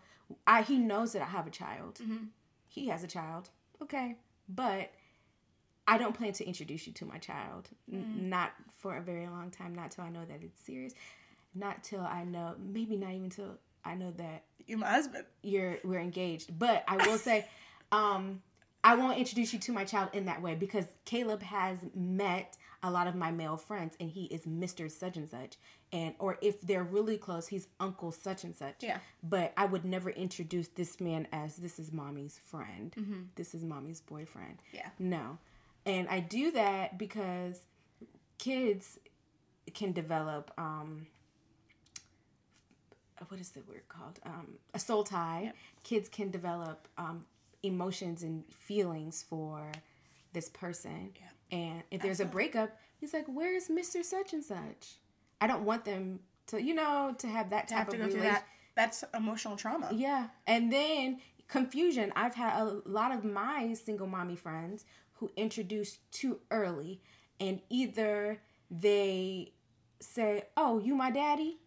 i 0.47 0.62
he 0.62 0.79
knows 0.79 1.12
that 1.12 1.23
i 1.23 1.27
have 1.27 1.47
a 1.47 1.50
child. 1.50 1.99
Mhm. 2.03 2.29
he 2.69 2.89
has 2.89 3.03
a 3.05 3.09
child. 3.09 3.50
Okay. 3.83 4.17
But 4.49 4.93
i 5.89 5.99
don't 5.99 6.15
plan 6.17 6.33
to 6.35 6.45
introduce 6.47 6.87
you 6.87 6.93
to 6.95 7.05
my 7.05 7.19
child. 7.19 7.69
N- 7.93 8.29
not 8.29 8.53
for 8.77 8.97
a 8.97 9.00
very 9.03 9.27
long 9.27 9.50
time 9.50 9.75
not 9.75 9.91
till 9.91 10.05
i 10.05 10.09
know 10.11 10.25
that 10.25 10.43
it's 10.43 10.61
serious. 10.62 10.95
Not 11.55 11.83
till 11.83 12.00
i 12.03 12.25
know 12.25 12.55
maybe 12.59 12.97
not 12.97 13.12
even 13.12 13.31
till 13.31 13.59
i 13.85 13.95
know 13.95 14.12
that 14.12 14.45
you're 14.67 14.79
my 14.79 14.89
husband. 14.91 15.25
you're 15.43 15.79
we're 15.85 16.00
engaged. 16.00 16.59
But 16.59 16.85
i 16.89 16.97
will 17.07 17.19
say 17.19 17.47
um 17.93 18.43
i 18.85 18.95
won't 18.95 19.19
introduce 19.19 19.53
you 19.53 19.59
to 19.59 19.73
my 19.73 19.85
child 19.85 20.09
in 20.13 20.25
that 20.27 20.41
way 20.43 20.55
because 20.55 20.87
caleb 21.05 21.43
has 21.43 21.79
met 21.95 22.57
a 22.83 22.91
lot 22.91 23.07
of 23.07 23.15
my 23.15 23.31
male 23.31 23.57
friends 23.59 23.95
and 24.01 24.11
he 24.11 24.25
is 24.25 24.43
mr 24.47 24.91
such 24.91 25.17
and 25.17 25.31
such. 25.31 25.57
And 25.93 26.15
or 26.19 26.39
if 26.41 26.61
they're 26.63 26.85
really 26.85 27.19
close 27.19 27.49
he's 27.49 27.67
uncle 27.79 28.11
such 28.13 28.45
and 28.45 28.57
such. 28.57 28.77
Yeah. 28.81 28.99
but 29.23 29.53
i 29.57 29.67
would 29.67 29.85
never 29.85 30.09
introduce 30.11 30.69
this 30.69 30.99
man 31.01 31.27
as 31.33 31.57
this 31.57 31.79
is 31.79 31.93
mommy's 31.93 32.41
friend. 32.43 33.28
This 33.35 33.54
is 33.54 33.65
mommy's 33.65 34.00
boyfriend. 34.00 34.63
Yeah. 34.73 34.89
no. 34.99 35.39
And 35.85 36.09
i 36.09 36.21
do 36.21 36.50
that 36.52 36.97
because 36.97 37.61
kids 38.39 38.99
can 39.75 39.93
develop 39.93 40.50
um 40.57 41.07
what 43.28 43.39
is 43.39 43.50
the 43.50 43.61
word 43.69 43.83
called? 43.89 44.19
Um 44.25 44.54
a 44.73 44.78
soul 44.78 45.04
tie. 45.04 45.43
Yep. 45.45 45.57
kids 45.83 46.09
can 46.09 46.31
develop 46.31 46.89
um 46.97 47.26
emotions 47.63 48.23
and 48.23 48.45
feelings 48.53 49.25
for 49.29 49.71
this 50.33 50.49
person 50.49 51.13
Yeah. 51.17 51.59
and 51.59 51.83
if 51.91 52.01
there's 52.03 52.21
a 52.21 52.25
breakup 52.25 52.71
he's 52.99 53.13
like 53.13 53.27
where's 53.27 53.69
mr 53.69 54.05
such 54.05 54.33
and 54.33 54.43
such 54.45 54.97
i 55.41 55.47
don't 55.47 55.65
want 55.65 55.85
them 55.85 56.21
to 56.47 56.63
you 56.63 56.75
know 56.75 57.15
to 57.19 57.27
have 57.27 57.51
that 57.51 57.69
To 57.69 57.75
type 57.75 57.85
have 57.85 57.89
to 57.91 57.97
of 57.97 58.03
go 58.03 58.09
through 58.09 58.21
relation 58.21 58.35
that. 58.35 58.47
That's 58.77 59.05
emotional 59.15 59.57
trauma. 59.57 59.89
yeah. 59.93 60.29
And 60.47 60.73
then 60.73 61.19
confusion. 61.49 62.13
I've 62.17 62.35
had 62.37 62.63
a 62.63 62.81
lot 62.87 63.13
of 63.13 63.25
my 63.25 63.75
single 63.75 64.07
mommy 64.07 64.37
friends 64.37 64.85
who 65.15 65.31
introduced 65.37 65.99
too 66.13 66.39
early 66.53 67.03
and 67.41 67.61
either 67.69 68.41
they 68.71 69.53
say, 69.99 70.45
"Oh, 70.57 70.79
you 70.79 70.95
my 70.95 71.11
daddy?" 71.11 71.59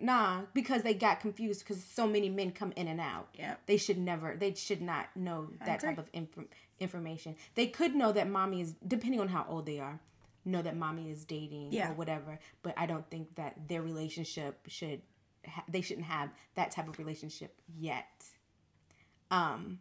Nah, 0.00 0.42
because 0.54 0.82
they 0.82 0.94
got 0.94 1.20
confused 1.20 1.60
because 1.60 1.82
so 1.84 2.06
many 2.06 2.28
men 2.28 2.52
come 2.52 2.72
in 2.76 2.88
and 2.88 3.00
out. 3.00 3.28
Yeah. 3.34 3.54
They 3.66 3.76
should 3.76 3.98
never 3.98 4.34
they 4.36 4.54
should 4.54 4.80
not 4.80 5.14
know 5.14 5.48
that 5.66 5.80
type 5.80 5.98
of 5.98 6.08
inf- 6.12 6.48
information. 6.78 7.36
They 7.54 7.66
could 7.66 7.94
know 7.94 8.10
that 8.12 8.28
mommy 8.28 8.60
is 8.62 8.74
depending 8.86 9.20
on 9.20 9.28
how 9.28 9.44
old 9.48 9.66
they 9.66 9.78
are, 9.78 10.00
know 10.44 10.62
that 10.62 10.76
mommy 10.76 11.10
is 11.10 11.24
dating 11.24 11.72
Yeah. 11.72 11.90
or 11.90 11.94
whatever, 11.94 12.38
but 12.62 12.74
I 12.78 12.86
don't 12.86 13.08
think 13.10 13.34
that 13.36 13.68
their 13.68 13.82
relationship 13.82 14.58
should 14.68 15.02
ha- 15.46 15.64
they 15.68 15.80
shouldn't 15.82 16.06
have 16.06 16.30
that 16.54 16.70
type 16.70 16.88
of 16.88 16.98
relationship 16.98 17.54
yet 17.78 18.24
um 19.30 19.78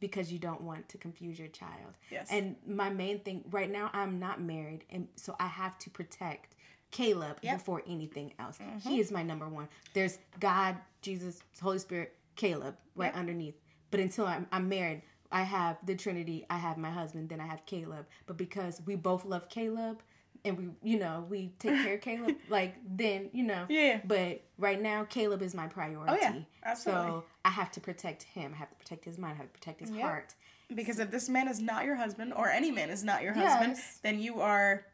because 0.00 0.32
you 0.32 0.38
don't 0.38 0.60
want 0.60 0.88
to 0.88 0.98
confuse 0.98 1.38
your 1.38 1.48
child 1.48 1.94
Yes. 2.10 2.28
and 2.30 2.56
my 2.66 2.90
main 2.90 3.20
thing 3.20 3.44
right 3.50 3.70
now 3.70 3.90
i'm 3.92 4.18
not 4.18 4.40
married 4.40 4.84
and 4.90 5.08
so 5.16 5.34
i 5.40 5.46
have 5.46 5.78
to 5.80 5.90
protect 5.90 6.54
caleb 6.90 7.38
Yep. 7.42 7.58
before 7.58 7.82
anything 7.86 8.32
else 8.38 8.58
he 8.58 8.64
mm-hmm. 8.64 9.00
is 9.00 9.10
my 9.10 9.22
number 9.22 9.48
one 9.48 9.68
there's 9.94 10.18
god 10.40 10.76
jesus 11.02 11.40
holy 11.60 11.78
spirit 11.78 12.14
caleb 12.36 12.76
right 12.96 13.06
Yep. 13.12 13.16
underneath 13.16 13.54
but 13.90 14.00
until 14.00 14.26
I'm, 14.26 14.46
I'm 14.52 14.68
married 14.68 15.02
i 15.30 15.42
have 15.42 15.76
the 15.84 15.94
trinity 15.94 16.46
i 16.50 16.56
have 16.56 16.78
my 16.78 16.90
husband 16.90 17.28
then 17.28 17.40
i 17.40 17.46
have 17.46 17.64
caleb 17.66 18.06
but 18.26 18.36
because 18.36 18.80
we 18.86 18.94
both 18.96 19.24
love 19.24 19.48
caleb 19.48 20.00
and 20.44 20.56
we 20.56 20.68
you 20.92 20.98
know 20.98 21.26
we 21.28 21.52
take 21.58 21.82
care 21.82 21.94
of 21.96 22.00
caleb 22.00 22.36
like 22.48 22.76
then 22.88 23.28
you 23.32 23.42
know 23.42 23.66
Yeah. 23.68 24.00
but 24.04 24.40
right 24.56 24.80
now 24.80 25.04
caleb 25.04 25.42
is 25.42 25.54
my 25.54 25.66
priority 25.66 26.12
Oh, 26.12 26.16
yeah. 26.20 26.34
absolutely. 26.64 27.08
so 27.08 27.24
i 27.44 27.50
have 27.50 27.70
to 27.72 27.80
protect 27.80 28.22
him 28.22 28.52
i 28.54 28.56
have 28.56 28.70
to 28.70 28.76
protect 28.76 29.04
his 29.04 29.18
mind 29.18 29.34
i 29.34 29.36
have 29.38 29.46
to 29.52 29.58
protect 29.58 29.80
his 29.80 29.90
Yep. 29.90 30.00
heart 30.00 30.34
Because 30.74 30.98
if 30.98 31.10
this 31.10 31.28
man 31.28 31.48
is 31.48 31.60
not 31.60 31.84
your 31.86 31.96
husband, 31.96 32.34
or 32.34 32.46
any 32.50 32.70
man 32.70 32.90
is 32.90 33.02
not 33.02 33.22
your 33.22 33.32
husband, 33.32 33.76
Yes. 33.76 34.00
then 34.02 34.20
you 34.20 34.40
are 34.42 34.84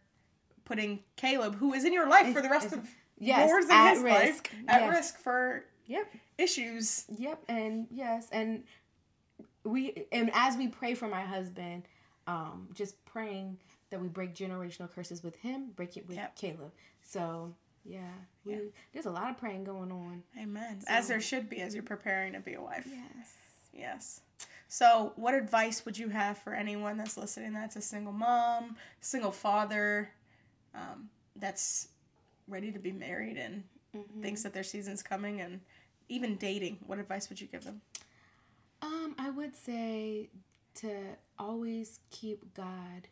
putting 0.64 1.00
Caleb, 1.16 1.56
who 1.56 1.72
is 1.74 1.84
in 1.84 1.92
your 1.92 2.08
life 2.08 2.32
for 2.34 2.40
the 2.40 2.48
rest 2.48 2.72
of 2.72 2.88
yes, 3.18 3.48
yours 3.48 3.64
and 3.64 3.72
at 3.72 3.94
his 3.94 4.02
risk. 4.02 4.14
life, 4.52 4.52
at 4.68 4.80
Yes. 4.82 4.90
risk 4.96 5.18
for 5.18 5.64
yep 5.86 6.12
issues. 6.38 7.04
Yep, 7.18 7.44
and 7.48 7.86
yes, 7.90 8.28
and 8.32 8.64
we 9.64 10.06
and 10.12 10.30
as 10.34 10.56
we 10.56 10.68
pray 10.68 10.94
for 10.94 11.08
my 11.08 11.22
husband, 11.22 11.84
um, 12.26 12.68
just 12.74 13.02
praying 13.04 13.58
that 13.90 14.00
we 14.00 14.08
break 14.08 14.34
generational 14.34 14.90
curses 14.90 15.22
with 15.22 15.36
him, 15.36 15.70
break 15.76 15.96
it 15.96 16.06
with 16.06 16.16
Yep. 16.16 16.36
Caleb. 16.36 16.72
So 17.02 17.54
yeah, 17.84 18.10
we 18.44 18.54
Yeah. 18.54 18.58
there's 18.92 19.06
a 19.06 19.10
lot 19.10 19.30
of 19.30 19.36
praying 19.38 19.64
going 19.64 19.92
on. 19.92 20.22
Amen. 20.38 20.80
As 20.88 21.08
there 21.08 21.20
should 21.20 21.48
be 21.50 21.60
as 21.60 21.74
you're 21.74 21.82
preparing 21.82 22.32
to 22.32 22.40
be 22.40 22.54
a 22.54 22.60
wife. 22.62 22.86
Yes. 22.90 23.34
Yes. 23.72 24.20
So, 24.68 25.12
what 25.16 25.34
advice 25.34 25.84
would 25.84 25.96
you 25.98 26.08
have 26.08 26.38
for 26.38 26.52
anyone 26.54 26.96
that's 26.96 27.16
listening 27.16 27.52
that's 27.52 27.76
a 27.76 27.80
single 27.80 28.12
mom, 28.12 28.76
single 29.00 29.30
father, 29.30 30.10
um, 30.74 31.08
that's 31.36 31.88
ready 32.48 32.70
to 32.72 32.78
be 32.78 32.92
married 32.92 33.36
and 33.36 33.64
Mm-hmm. 33.96 34.22
thinks 34.22 34.42
that 34.42 34.52
their 34.52 34.64
season's 34.64 35.04
coming 35.04 35.40
and 35.40 35.60
even 36.08 36.34
dating? 36.34 36.78
What 36.84 36.98
advice 36.98 37.28
would 37.28 37.40
you 37.40 37.46
give 37.46 37.62
them? 37.62 37.80
Um, 38.82 39.14
I 39.18 39.30
would 39.30 39.54
say 39.54 40.30
to 40.80 40.90
always 41.38 42.00
keep 42.10 42.52
God 42.54 43.06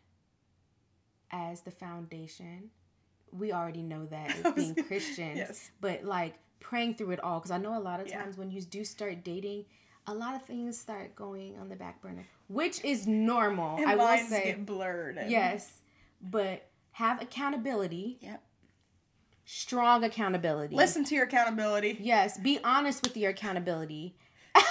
as 1.30 1.60
the 1.62 1.70
foundation. 1.70 2.70
We 3.30 3.52
already 3.52 3.82
know 3.82 4.06
that 4.06 4.30
I 4.34 4.38
as 4.38 4.44
was 4.44 4.52
being 4.54 4.74
Christians, 4.74 5.36
yes. 5.38 5.70
but 5.80 6.04
like 6.04 6.34
praying 6.58 6.96
through 6.96 7.12
it 7.12 7.20
all 7.22 7.38
because 7.38 7.52
I 7.52 7.58
know 7.58 7.78
a 7.78 7.80
lot 7.80 8.00
of 8.00 8.08
Yeah. 8.08 8.20
times 8.22 8.36
when 8.36 8.50
you 8.50 8.60
do 8.60 8.84
start 8.84 9.22
dating, 9.22 9.64
a 10.08 10.12
lot 10.14 10.34
of 10.34 10.42
things 10.44 10.78
start 10.78 11.14
going 11.14 11.56
on 11.60 11.68
the 11.68 11.76
back 11.76 12.02
burner, 12.02 12.26
which 12.48 12.84
is 12.84 13.06
normal. 13.06 13.76
And 13.78 13.88
I 13.88 13.94
will 13.94 14.18
say 14.28 14.54
blurred. 14.54 15.16
And, 15.16 15.30
yes, 15.30 15.80
but 16.20 16.68
have 16.92 17.20
accountability, 17.22 18.18
Yep. 18.20 18.42
strong 19.44 20.04
accountability. 20.04 20.74
Listen 20.74 21.04
to 21.04 21.14
your 21.14 21.24
accountability. 21.24 21.98
Yes, 22.00 22.38
be 22.38 22.58
honest 22.62 23.02
with 23.02 23.16
your 23.16 23.30
accountability. 23.30 24.14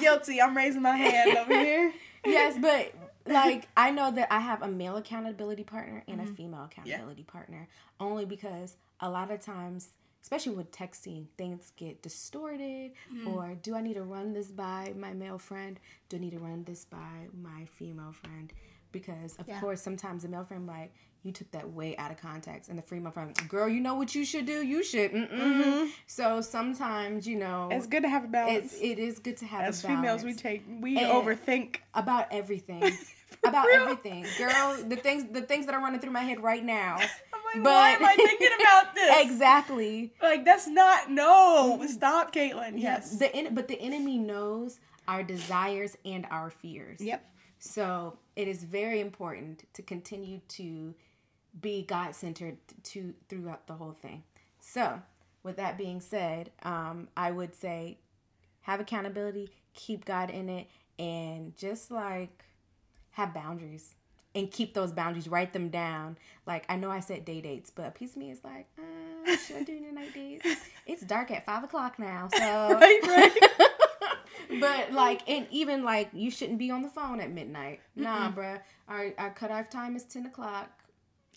Guilty. 0.00 0.40
I'm 0.40 0.56
raising 0.56 0.82
my 0.82 0.96
hand 0.96 1.36
over 1.36 1.52
here. 1.52 1.92
yes, 2.24 2.56
but 2.60 2.92
like 3.26 3.66
I 3.76 3.90
know 3.90 4.10
that 4.12 4.32
I 4.32 4.40
have 4.40 4.62
a 4.62 4.68
male 4.68 4.96
accountability 4.96 5.64
partner 5.64 6.04
and 6.06 6.20
Mm-hmm. 6.20 6.32
a 6.32 6.34
female 6.36 6.64
accountability 6.64 7.22
partner 7.24 7.68
only 8.00 8.24
because 8.24 8.76
a 9.00 9.08
lot 9.10 9.30
of 9.30 9.40
times 9.40 9.90
especially 10.20 10.54
with 10.56 10.70
texting, 10.72 11.24
things 11.38 11.72
get 11.76 12.02
distorted. 12.02 12.90
Mm-hmm. 13.14 13.28
Or 13.28 13.54
do 13.62 13.74
I 13.76 13.80
need 13.80 13.94
to 13.94 14.02
run 14.02 14.32
this 14.34 14.48
by 14.48 14.92
my 14.98 15.12
male 15.14 15.38
friend? 15.38 15.78
Do 16.08 16.16
I 16.16 16.20
need 16.20 16.32
to 16.32 16.38
run 16.38 16.64
this 16.64 16.84
by 16.84 17.28
my 17.40 17.64
female 17.78 18.12
friend? 18.12 18.52
Because 18.92 19.36
of 19.36 19.48
Yeah. 19.48 19.60
course, 19.60 19.80
sometimes 19.80 20.24
the 20.24 20.28
male 20.28 20.44
friend 20.44 20.66
like 20.66 20.92
you 21.28 21.32
took 21.32 21.50
that 21.52 21.70
way 21.72 21.96
out 21.98 22.10
of 22.10 22.16
context, 22.16 22.68
and 22.70 22.76
the 22.78 22.82
female 22.82 23.12
friend, 23.12 23.36
girl, 23.48 23.68
you 23.68 23.80
know 23.80 23.94
what 23.94 24.14
you 24.14 24.24
should 24.24 24.46
do. 24.46 24.64
You 24.66 24.82
should. 24.82 25.12
Mm-mm. 25.12 25.88
So 26.06 26.40
sometimes 26.40 27.26
you 27.28 27.36
know 27.38 27.68
Mm-hmm. 27.68 27.78
It's 27.78 27.86
good 27.86 28.02
to 28.02 28.08
have 28.08 28.24
a 28.24 28.28
balance. 28.28 28.72
it's 28.72 28.82
it 28.82 28.98
is 28.98 29.18
good 29.20 29.36
to 29.38 29.46
have 29.46 29.62
As 29.62 29.84
a 29.84 29.86
balance 29.86 30.22
females, 30.22 30.24
we 30.24 30.32
take 30.34 30.64
we 30.80 30.98
And- 30.98 31.06
overthink. 31.12 31.76
about 31.94 32.26
everything. 32.32 32.82
about 33.46 33.66
real? 33.66 33.82
everything, 33.82 34.24
girl. 34.38 34.76
The 34.88 34.96
things 34.96 35.24
the 35.32 35.42
things 35.42 35.66
that 35.66 35.74
are 35.74 35.80
running 35.80 36.00
through 36.00 36.12
my 36.12 36.22
head 36.22 36.42
right 36.42 36.64
now. 36.64 36.96
I'm 37.34 37.40
like, 37.54 37.62
But- 37.62 37.70
why 37.72 37.90
am 37.90 38.04
I 38.04 38.14
thinking 38.16 38.48
about 38.60 38.94
this? 38.98 39.26
exactly. 39.30 40.12
Like 40.22 40.44
that's 40.44 40.66
not 40.66 41.10
no. 41.10 41.84
Stop, 41.88 42.32
Caitlin. 42.34 42.72
Yes. 42.80 43.16
The 43.18 43.34
en- 43.34 43.54
but 43.54 43.68
the 43.68 43.80
enemy 43.80 44.18
knows 44.18 44.80
our 45.06 45.22
desires 45.22 45.96
and 46.04 46.26
our 46.30 46.50
fears. 46.50 47.00
Yep. 47.00 47.24
So 47.60 48.16
it 48.36 48.46
is 48.46 48.62
very 48.62 49.00
important 49.00 49.64
to 49.74 49.82
continue 49.82 50.40
to 50.58 50.94
be 51.60 51.82
God 51.82 52.14
centered 52.14 52.58
to 52.84 53.14
throughout 53.28 53.66
the 53.66 53.74
whole 53.74 53.96
thing. 54.00 54.22
So 54.60 55.00
with 55.42 55.56
that 55.56 55.78
being 55.78 56.00
said, 56.00 56.50
um, 56.62 57.08
I 57.16 57.30
would 57.30 57.54
say 57.54 57.98
have 58.62 58.80
accountability, 58.80 59.50
keep 59.74 60.04
God 60.04 60.30
in 60.30 60.48
it, 60.48 60.68
and 60.98 61.56
just 61.56 61.90
like 61.90 62.44
have 63.12 63.32
boundaries 63.32 63.94
and 64.34 64.50
keep 64.50 64.74
those 64.74 64.92
boundaries. 64.92 65.28
Write 65.28 65.52
them 65.52 65.68
down. 65.68 66.16
Like 66.46 66.64
I 66.68 66.76
know 66.76 66.90
I 66.90 67.00
said 67.00 67.24
day 67.24 67.40
dates, 67.40 67.70
but 67.70 67.86
a 67.86 67.90
piece 67.90 68.12
of 68.12 68.18
me 68.18 68.30
is 68.30 68.42
like, 68.44 68.66
uh, 68.78 69.36
should 69.36 69.56
I 69.56 69.62
do 69.62 69.76
any 69.76 69.90
night 69.90 70.14
dates? 70.14 70.46
It's 70.86 71.02
dark 71.02 71.30
at 71.30 71.44
five 71.44 71.64
o'clock 71.64 71.98
now, 71.98 72.28
so 72.32 72.38
Right, 72.80 73.00
right. 73.04 73.50
but 74.60 74.92
like, 74.92 75.28
and 75.28 75.46
even 75.50 75.84
like, 75.84 76.10
you 76.12 76.30
shouldn't 76.30 76.58
be 76.58 76.70
on 76.70 76.82
the 76.82 76.88
phone 76.88 77.20
at 77.20 77.30
midnight. 77.30 77.80
Nah, 77.96 78.30
bruh. 78.30 78.60
Our 78.88 79.12
our 79.18 79.30
cutoff 79.30 79.70
time 79.70 79.96
is 79.96 80.04
ten 80.04 80.26
o'clock. 80.26 80.70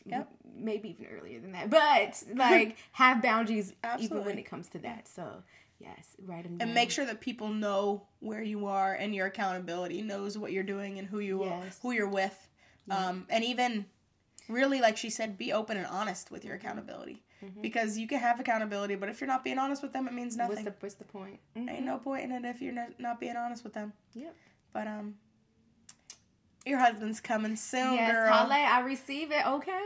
Yep. 0.05 0.29
Maybe 0.55 0.89
even 0.89 1.05
earlier 1.17 1.39
than 1.39 1.51
that. 1.53 1.69
But 1.69 2.23
like, 2.35 2.77
have 2.93 3.21
boundaries 3.21 3.73
even 3.99 4.23
when 4.25 4.37
it 4.37 4.43
comes 4.45 4.67
to 4.69 4.79
that. 4.79 5.07
So 5.07 5.43
yes, 5.79 6.15
write 6.25 6.43
them 6.43 6.57
down. 6.57 6.67
and 6.67 6.75
make 6.75 6.91
sure 6.91 7.05
that 7.05 7.21
people 7.21 7.49
know 7.49 8.03
where 8.19 8.41
you 8.41 8.67
are 8.67 8.93
and 8.93 9.13
your 9.15 9.27
accountability 9.27 10.01
knows 10.01 10.37
what 10.37 10.51
you're 10.51 10.63
doing 10.63 10.99
and 10.99 11.07
who 11.07 11.19
you 11.19 11.43
Yes. 11.45 11.79
who 11.81 11.91
you're 11.91 12.07
with 12.09 12.47
um, 12.89 13.25
and 13.29 13.43
even 13.43 13.85
really 14.49 14.81
like 14.81 14.97
she 14.97 15.09
said 15.09 15.37
be 15.37 15.53
open 15.53 15.77
and 15.77 15.87
honest 15.87 16.29
with 16.31 16.43
your 16.45 16.55
accountability 16.55 17.23
because 17.61 17.97
you 17.97 18.07
can 18.07 18.19
have 18.19 18.39
accountability 18.39 18.93
but 18.95 19.09
if 19.09 19.19
you're 19.21 19.27
not 19.27 19.43
being 19.43 19.57
honest 19.57 19.81
with 19.81 19.93
them 19.93 20.07
it 20.07 20.13
means 20.13 20.35
nothing 20.37 20.57
What's 20.57 20.65
the 20.65 20.73
what's 20.79 20.95
the 20.95 21.05
point? 21.05 21.39
ain't 21.55 21.85
no 21.85 21.97
point 21.97 22.23
in 22.25 22.31
it 22.31 22.45
if 22.45 22.61
you're 22.61 22.73
not, 22.73 22.89
not 22.99 23.19
being 23.19 23.35
honest 23.35 23.63
with 23.63 23.73
them 23.73 23.93
Yep. 24.13 24.35
but 24.73 24.87
um 24.87 25.15
your 26.65 26.79
husband's 26.79 27.19
coming 27.19 27.55
soon 27.55 27.93
Yes, 27.95 28.11
girl 28.13 28.31
Holly, 28.31 28.55
I 28.55 28.79
receive 28.81 29.31
it. 29.31 29.45
Okay. 29.45 29.79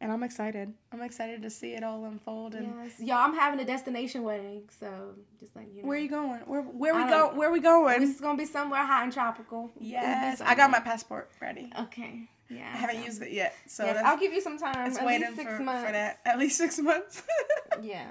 and 0.00 0.12
i'm 0.12 0.22
excited 0.22 0.72
i'm 0.92 1.00
excited 1.02 1.42
to 1.42 1.50
see 1.50 1.72
it 1.74 1.82
all 1.82 2.04
unfold 2.04 2.54
and 2.54 2.72
Yes, 2.84 3.00
y'all. 3.00 3.16
I'm 3.18 3.34
having 3.34 3.58
a 3.60 3.64
destination 3.64 4.22
wedding, 4.22 4.62
so 4.80 5.14
just 5.40 5.54
like 5.56 5.66
you 5.74 5.82
know. 5.82 5.88
where 5.88 5.98
are 5.98 6.00
you 6.00 6.08
going 6.08 6.40
where 6.46 6.62
where 6.62 6.94
we 6.94 7.04
go 7.08 7.32
where 7.34 7.50
we 7.50 7.60
going 7.60 8.02
It's 8.02 8.20
gonna 8.20 8.38
be 8.38 8.46
somewhere 8.46 8.84
hot 8.84 9.04
and 9.04 9.12
tropical. 9.12 9.70
Yes 9.80 10.40
i 10.40 10.54
got 10.54 10.70
my 10.70 10.80
passport 10.80 11.30
ready 11.40 11.70
Okay. 11.80 12.28
Yeah. 12.50 12.70
i 12.72 12.76
haven't 12.76 13.00
so- 13.00 13.04
used 13.06 13.22
it 13.22 13.32
yet 13.32 13.54
so 13.66 13.84
Yes, 13.84 14.02
I'll 14.04 14.18
give 14.18 14.32
you 14.32 14.40
some 14.40 14.58
time. 14.58 14.88
It's 14.88 14.98
at 14.98 15.04
waiting 15.06 15.26
least 15.28 15.36
six 15.36 15.52
for, 15.56 15.62
months. 15.62 15.86
for 15.86 15.92
that. 15.92 16.18
At 16.24 16.38
least 16.38 16.56
six 16.58 16.78
months. 16.78 17.22
Yeah. 17.82 18.06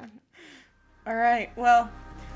All 1.07 1.15
right. 1.15 1.49
Well, 1.57 1.89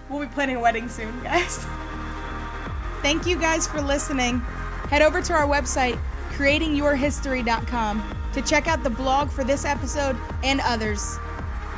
we'll 0.10 0.20
be 0.22 0.26
planning 0.34 0.56
a 0.58 0.60
wedding 0.60 0.90
soon, 0.90 1.14
guys. 1.24 1.58
Thank 3.02 3.26
you 3.26 3.38
guys 3.40 3.68
for 3.68 3.80
listening. 3.82 4.42
Head 4.91 5.01
over 5.01 5.21
to 5.21 5.34
our 5.34 5.47
website, 5.47 5.97
creatingyourhistory.com, 6.32 8.17
to 8.34 8.41
check 8.41 8.67
out 8.67 8.84
the 8.84 8.89
blog 8.89 9.30
for 9.32 9.45
this 9.45 9.63
episode 9.63 10.17
and 10.43 10.60
others. 10.65 11.17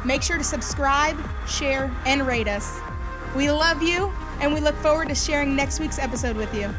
Make 0.04 0.24
sure 0.24 0.40
to 0.40 0.44
subscribe, 0.44 1.16
share, 1.48 1.96
and 2.08 2.26
rate 2.26 2.48
us. 2.48 2.80
We 3.36 3.52
love 3.52 3.84
you, 3.84 4.12
and 4.40 4.52
we 4.52 4.62
look 4.62 4.76
forward 4.78 5.10
to 5.10 5.16
sharing 5.16 5.56
next 5.56 5.80
week's 5.80 6.00
episode 6.00 6.36
with 6.36 6.52
you. 6.56 6.74